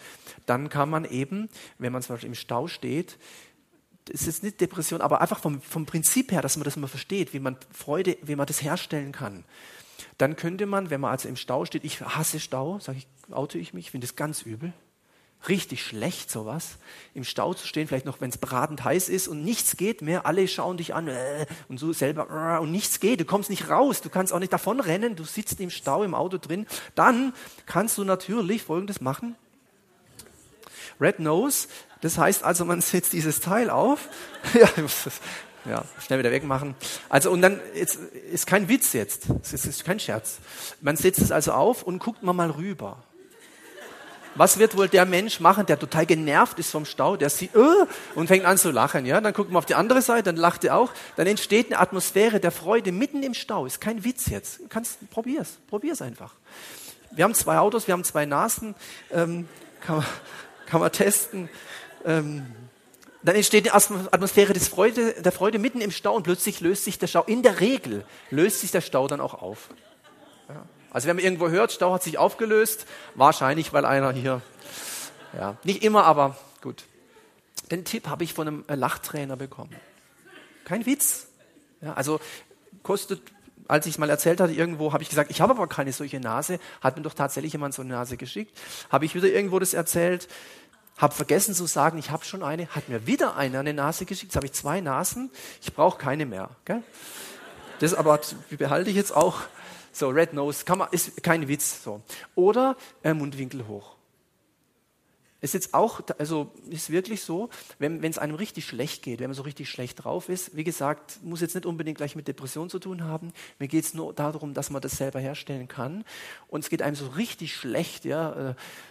[0.47, 1.49] dann kann man eben,
[1.79, 3.19] wenn man zum Beispiel im Stau steht,
[4.05, 6.87] das ist jetzt nicht Depression, aber einfach vom, vom Prinzip her, dass man das mal
[6.87, 9.45] versteht, wie man Freude, wie man das herstellen kann.
[10.17, 13.59] Dann könnte man, wenn man also im Stau steht, ich hasse Stau, sage ich, auto
[13.59, 14.73] ich mich, finde das ganz übel.
[15.49, 16.79] Richtig schlecht sowas,
[17.15, 20.27] im Stau zu stehen, vielleicht noch, wenn es beratend heiß ist und nichts geht mehr,
[20.27, 23.71] alle schauen dich an äh, und so selber äh, und nichts geht, du kommst nicht
[23.71, 27.33] raus, du kannst auch nicht davon rennen, du sitzt im Stau im Auto drin, dann
[27.67, 29.37] kannst du natürlich Folgendes machen.
[31.01, 31.69] Red Nose,
[32.01, 34.09] das heißt also, man setzt dieses Teil auf,
[34.55, 34.69] ja,
[35.65, 36.75] ja, schnell wieder wegmachen.
[37.09, 40.39] Also und dann jetzt, ist kein Witz jetzt, es ist kein Scherz.
[40.81, 43.03] Man setzt es also auf und guckt mal mal rüber.
[44.35, 47.87] Was wird wohl der Mensch machen, der total genervt ist vom Stau, der sieht uh,
[48.15, 49.05] und fängt an zu lachen.
[49.05, 49.21] Ja?
[49.21, 50.93] Dann guckt man auf die andere Seite, dann lacht er auch.
[51.17, 53.67] Dann entsteht eine Atmosphäre der Freude mitten im Stau.
[53.67, 54.61] Ist kein Witz jetzt.
[54.61, 56.35] Du kannst, probier's, probier's einfach.
[57.11, 58.77] Wir haben zwei Autos, wir haben zwei Nasen,
[59.11, 59.49] ähm,
[59.81, 60.07] kann, man,
[60.67, 61.49] kann man testen.
[62.05, 62.47] Ähm,
[63.23, 63.75] dann entsteht eine
[64.13, 67.43] Atmosphäre des Freude, der Freude mitten im Stau und plötzlich löst sich der Stau, in
[67.43, 69.69] der Regel löst sich der Stau dann auch auf.
[70.49, 70.65] Ja.
[70.91, 74.41] Also wenn man irgendwo hört, Stau hat sich aufgelöst, wahrscheinlich, weil einer hier,
[75.37, 76.85] ja, nicht immer, aber gut.
[77.71, 79.75] Den Tipp habe ich von einem Lachtrainer bekommen.
[80.65, 81.27] Kein Witz.
[81.81, 82.21] Ja, also
[82.83, 83.21] kostet,
[83.67, 86.21] als ich es mal erzählt hatte, irgendwo habe ich gesagt, ich habe aber keine solche
[86.21, 88.57] Nase, hat mir doch tatsächlich jemand so eine Nase geschickt,
[88.91, 90.29] habe ich wieder irgendwo das erzählt,
[90.99, 94.37] habe vergessen zu sagen, ich habe schon eine, hat mir wieder eine Nase geschickt, jetzt
[94.37, 95.31] habe ich zwei Nasen,
[95.63, 96.51] ich brauche keine mehr.
[96.65, 96.83] Gell?
[97.79, 98.21] Das aber
[98.51, 99.41] behalte ich jetzt auch.
[99.93, 101.83] So, Red Nose, kann man, ist kein Witz.
[101.83, 102.03] So.
[102.35, 103.98] Oder äh, Mundwinkel hoch.
[105.41, 109.37] Ist jetzt auch, also ist wirklich so, wenn es einem richtig schlecht geht, wenn man
[109.37, 112.81] so richtig schlecht drauf ist, wie gesagt, muss jetzt nicht unbedingt gleich mit Depression zu
[112.81, 113.33] tun haben.
[113.61, 116.05] Mir geht es nur darum, dass man das selber herstellen kann.
[116.49, 118.33] Und es geht einem so richtig schlecht, ja,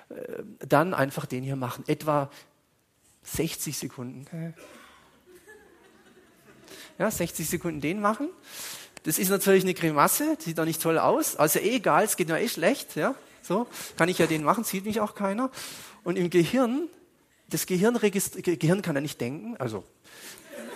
[0.09, 1.83] äh, äh dann einfach den hier machen.
[1.87, 2.31] Etwa
[3.23, 4.53] 60 Sekunden.
[6.97, 8.29] Ja, 60 Sekunden den machen.
[9.03, 11.35] Das ist natürlich eine Grimasse, sieht doch nicht toll aus.
[11.35, 12.95] Also eh egal, es geht mir eh schlecht.
[12.95, 13.15] Ja?
[13.41, 13.67] So,
[13.97, 15.51] kann ich ja den machen, sieht mich auch keiner.
[16.07, 16.87] Und im Gehirn,
[17.49, 19.57] das Gehirn, Gehirn kann ja nicht denken.
[19.57, 19.83] Also,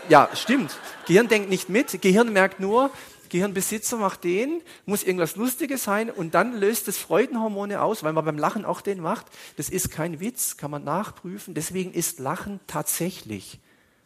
[0.09, 0.77] ja, stimmt.
[1.07, 2.01] Gehirn denkt nicht mit.
[2.01, 2.91] Gehirn merkt nur,
[3.29, 8.25] Gehirnbesitzer macht den, muss irgendwas Lustiges sein und dann löst es Freudenhormone aus, weil man
[8.25, 9.25] beim Lachen auch den macht.
[9.55, 11.53] Das ist kein Witz, kann man nachprüfen.
[11.53, 13.61] Deswegen ist Lachen tatsächlich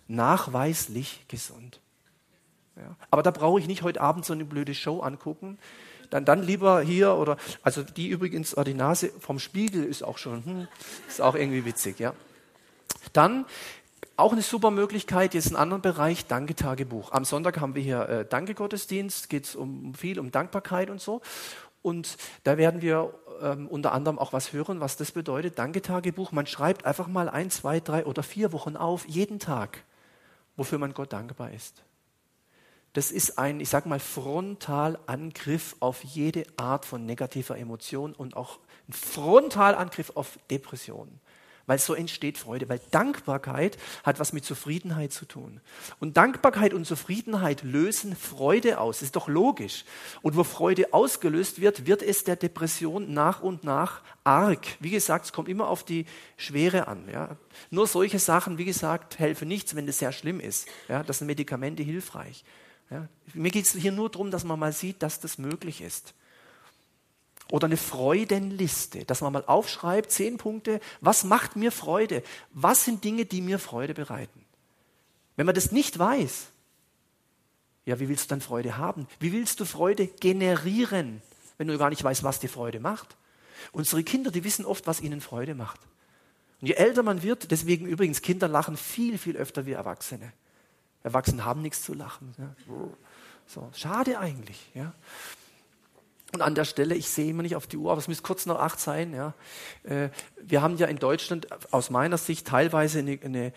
[0.08, 1.82] nachweislich gesund.
[2.76, 2.96] Ja.
[3.10, 5.58] Aber da brauche ich nicht heute Abend so eine blöde Show angucken.
[6.10, 10.18] Dann, dann lieber hier oder, also die übrigens, oh, die Nase vom Spiegel ist auch
[10.18, 10.68] schon, hm,
[11.08, 12.14] ist auch irgendwie witzig, ja.
[13.14, 13.45] Dann
[14.18, 17.12] auch eine super Möglichkeit, jetzt einen anderen Bereich, Danketagebuch.
[17.12, 21.22] Am Sonntag haben wir hier äh, Danke-Gottesdienst, geht es um, viel um Dankbarkeit und so.
[21.82, 25.60] Und da werden wir ähm, unter anderem auch was hören, was das bedeutet.
[25.60, 29.84] Danketagebuch, man schreibt einfach mal ein, zwei, drei oder vier Wochen auf, jeden Tag,
[30.56, 31.84] wofür man Gott dankbar ist
[32.96, 38.58] das ist ein, ich sage mal, Frontalangriff auf jede Art von negativer Emotion und auch
[38.88, 41.20] ein Frontalangriff auf Depressionen.
[41.66, 45.60] Weil so entsteht Freude, weil Dankbarkeit hat was mit Zufriedenheit zu tun.
[46.00, 49.02] Und Dankbarkeit und Zufriedenheit lösen Freude aus.
[49.02, 49.84] Ist doch logisch.
[50.22, 54.66] Und wo Freude ausgelöst wird, wird es der Depression nach und nach arg.
[54.80, 56.06] Wie gesagt, es kommt immer auf die
[56.38, 57.10] Schwere an.
[57.12, 57.36] Ja.
[57.72, 60.70] Nur solche Sachen, wie gesagt, helfen nichts, wenn es sehr schlimm ist.
[60.88, 62.46] Ja, das sind Medikamente hilfreich.
[62.90, 66.14] Ja, mir geht es hier nur darum, dass man mal sieht, dass das möglich ist.
[67.52, 72.24] Oder eine Freudenliste, dass man mal aufschreibt, zehn Punkte, was macht mir Freude?
[72.52, 74.46] Was sind Dinge, die mir Freude bereiten?
[75.36, 76.48] Wenn man das nicht weiß,
[77.86, 79.08] ja, wie willst du dann Freude haben?
[79.20, 81.22] Wie willst du Freude generieren,
[81.58, 83.16] wenn du gar nicht weißt, was dir Freude macht?
[83.72, 85.80] Unsere Kinder, die wissen oft, was ihnen Freude macht.
[86.62, 90.34] Und je älter man wird, deswegen übrigens, Kinder lachen viel, viel öfter wie Erwachsene.
[91.06, 92.34] Erwachsene haben nichts zu lachen.
[92.39, 92.56] Ja.
[93.45, 94.60] So, schade eigentlich.
[94.74, 94.93] Ja.
[96.34, 98.47] Und an der Stelle, ich sehe immer nicht auf die Uhr, aber es müsste kurz
[98.47, 99.14] nach acht sein.
[99.14, 99.36] Ja.
[99.84, 100.10] Äh,
[100.41, 103.53] wir haben ja in Deutschland aus meiner Sicht teilweise eine, eine,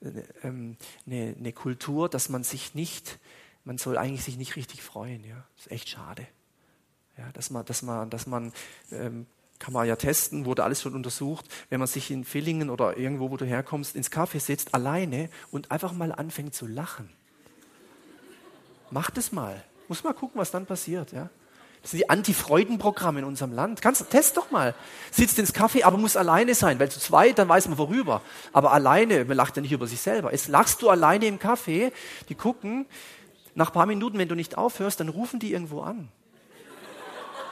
[0.00, 0.76] eine, ähm,
[1.06, 3.18] eine, Kultur, dass man sich nicht,
[3.64, 5.22] man soll eigentlich sich nicht richtig freuen.
[5.22, 5.44] Ja.
[5.56, 6.26] Das ist echt schade.
[7.18, 8.52] Ja, dass man, dass man, dass man
[8.90, 9.26] ähm,
[9.58, 13.30] kann man ja testen, wurde alles schon untersucht, wenn man sich in Villingen oder irgendwo,
[13.30, 17.08] wo du herkommst, ins Café setzt, alleine und einfach mal anfängt zu lachen.
[18.90, 19.62] Mach das mal.
[19.88, 21.12] Muss mal gucken, was dann passiert.
[21.12, 21.30] Ja?
[21.82, 23.80] Das sind die Anti-Freudenprogramme in unserem Land.
[23.80, 24.74] Kannst, test doch mal.
[25.10, 28.22] Sitzt ins Kaffee, aber muss alleine sein, weil zu zweit, dann weiß man worüber.
[28.52, 30.32] Aber alleine, man lacht ja nicht über sich selber.
[30.32, 31.92] Jetzt lachst du alleine im Kaffee,
[32.28, 32.86] die gucken,
[33.54, 36.08] nach ein paar Minuten, wenn du nicht aufhörst, dann rufen die irgendwo an.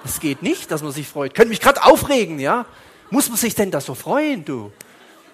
[0.05, 1.35] Es geht nicht, dass man sich freut.
[1.35, 2.67] Könnte mich gerade aufregen, ja?
[3.11, 4.71] Muss man sich denn da so freuen, du?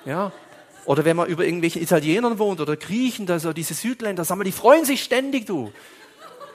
[0.04, 0.32] Ja?
[0.84, 4.52] Oder wenn man über irgendwelche Italienern wohnt oder Griechen, da diese Südländer, sagen wir, die
[4.52, 5.72] freuen sich ständig, du.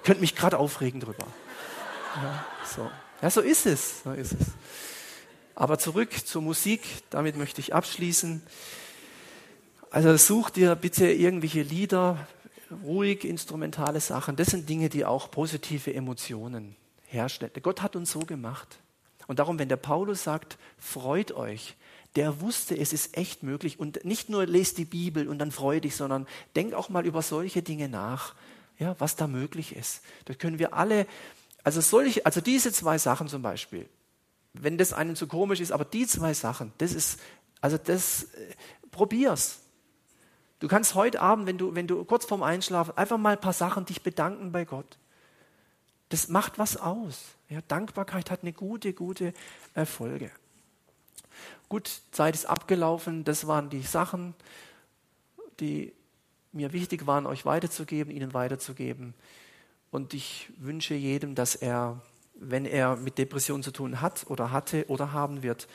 [0.04, 1.26] Könnte mich gerade aufregen drüber.
[2.16, 2.90] Ja, so.
[3.22, 4.04] ja, so ist es.
[4.04, 4.48] So ist es.
[5.54, 8.42] Aber zurück zur Musik, damit möchte ich abschließen.
[9.90, 12.28] Also such dir bitte irgendwelche Lieder,
[12.84, 14.36] ruhig instrumentale Sachen.
[14.36, 16.76] Das sind Dinge, die auch positive Emotionen
[17.16, 17.52] herstellen.
[17.62, 18.80] Gott hat uns so gemacht.
[19.28, 21.76] Und darum, wenn der Paulus sagt, freut euch,
[22.16, 23.80] der wusste, es ist echt möglich.
[23.80, 27.22] Und nicht nur lest die Bibel und dann freu dich, sondern denk auch mal über
[27.22, 28.36] solche Dinge nach,
[28.78, 30.02] ja, was da möglich ist.
[30.26, 31.08] Da können wir alle,
[31.64, 33.90] also solche, also diese zwei Sachen zum Beispiel,
[34.54, 37.20] wenn das einem zu komisch ist, aber die zwei Sachen, das ist,
[37.62, 38.54] also das, äh,
[38.96, 39.60] probier's.
[40.60, 43.54] Du kannst heute Abend, wenn du, wenn du kurz vorm Einschlafen, einfach mal ein paar
[43.54, 44.98] Sachen dich bedanken bei Gott.
[46.10, 47.36] Das macht was aus.
[47.50, 49.34] Ja, Dankbarkeit hat eine gute, gute
[49.74, 50.32] Erfolge.
[51.70, 53.24] Gut, Zeit ist abgelaufen.
[53.24, 54.36] Das waren die Sachen,
[55.60, 55.94] die
[56.52, 59.14] mir wichtig waren, euch weiterzugeben, ihnen weiterzugeben.
[59.92, 62.02] Und ich wünsche jedem, dass er,
[62.36, 65.68] wenn er mit Depressionen zu tun hat oder hatte oder haben wird,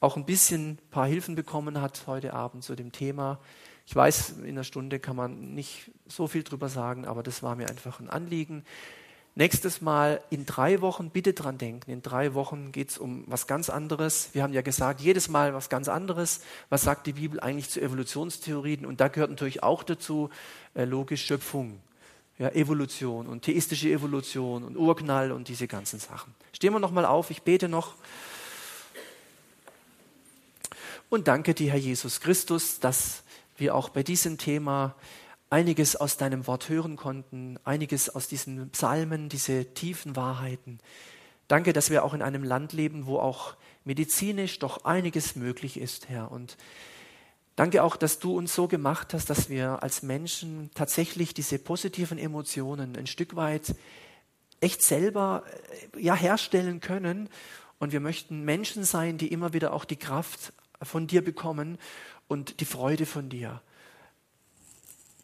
[0.00, 3.38] auch ein bisschen ein paar Hilfen bekommen hat heute Abend zu dem Thema.
[3.86, 7.54] Ich weiß, in einer Stunde kann man nicht so viel drüber sagen, aber das war
[7.54, 8.64] mir einfach ein Anliegen.
[9.36, 11.90] Nächstes Mal in drei Wochen bitte dran denken.
[11.90, 14.28] In drei Wochen geht es um was ganz anderes.
[14.32, 16.40] Wir haben ja gesagt, jedes Mal was ganz anderes.
[16.68, 18.86] Was sagt die Bibel eigentlich zu Evolutionstheorien?
[18.86, 20.30] Und da gehört natürlich auch dazu
[20.74, 21.80] äh, logisch Schöpfung,
[22.38, 26.32] ja, Evolution und theistische Evolution und Urknall und diese ganzen Sachen.
[26.52, 27.96] Stehen wir nochmal auf, ich bete noch.
[31.10, 33.24] Und danke dir, Herr Jesus Christus, dass
[33.56, 34.94] wir auch bei diesem Thema
[35.54, 40.80] einiges aus deinem Wort hören konnten, einiges aus diesen Psalmen, diese tiefen Wahrheiten.
[41.46, 46.08] Danke, dass wir auch in einem Land leben, wo auch medizinisch doch einiges möglich ist,
[46.08, 46.32] Herr.
[46.32, 46.56] Und
[47.54, 52.18] danke auch, dass du uns so gemacht hast, dass wir als Menschen tatsächlich diese positiven
[52.18, 53.76] Emotionen ein Stück weit
[54.60, 55.44] echt selber
[55.94, 57.28] äh, ja, herstellen können.
[57.78, 60.52] Und wir möchten Menschen sein, die immer wieder auch die Kraft
[60.82, 61.78] von dir bekommen
[62.26, 63.62] und die Freude von dir.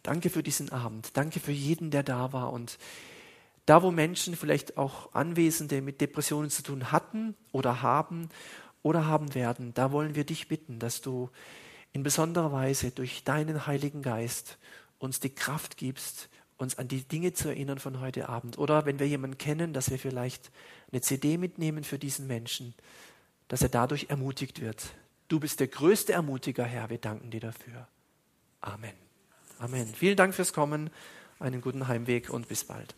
[0.03, 1.15] Danke für diesen Abend.
[1.15, 2.53] Danke für jeden, der da war.
[2.53, 2.77] Und
[3.65, 8.29] da, wo Menschen vielleicht auch Anwesende mit Depressionen zu tun hatten oder haben
[8.83, 11.29] oder haben werden, da wollen wir dich bitten, dass du
[11.93, 14.57] in besonderer Weise durch deinen Heiligen Geist
[14.97, 18.57] uns die Kraft gibst, uns an die Dinge zu erinnern von heute Abend.
[18.57, 20.51] Oder wenn wir jemanden kennen, dass wir vielleicht
[20.91, 22.73] eine CD mitnehmen für diesen Menschen,
[23.47, 24.93] dass er dadurch ermutigt wird.
[25.27, 26.89] Du bist der größte Ermutiger, Herr.
[26.89, 27.87] Wir danken dir dafür.
[28.61, 29.10] Amen.
[29.61, 29.85] Amen.
[29.93, 30.89] Vielen Dank fürs Kommen,
[31.39, 32.95] einen guten Heimweg und bis bald.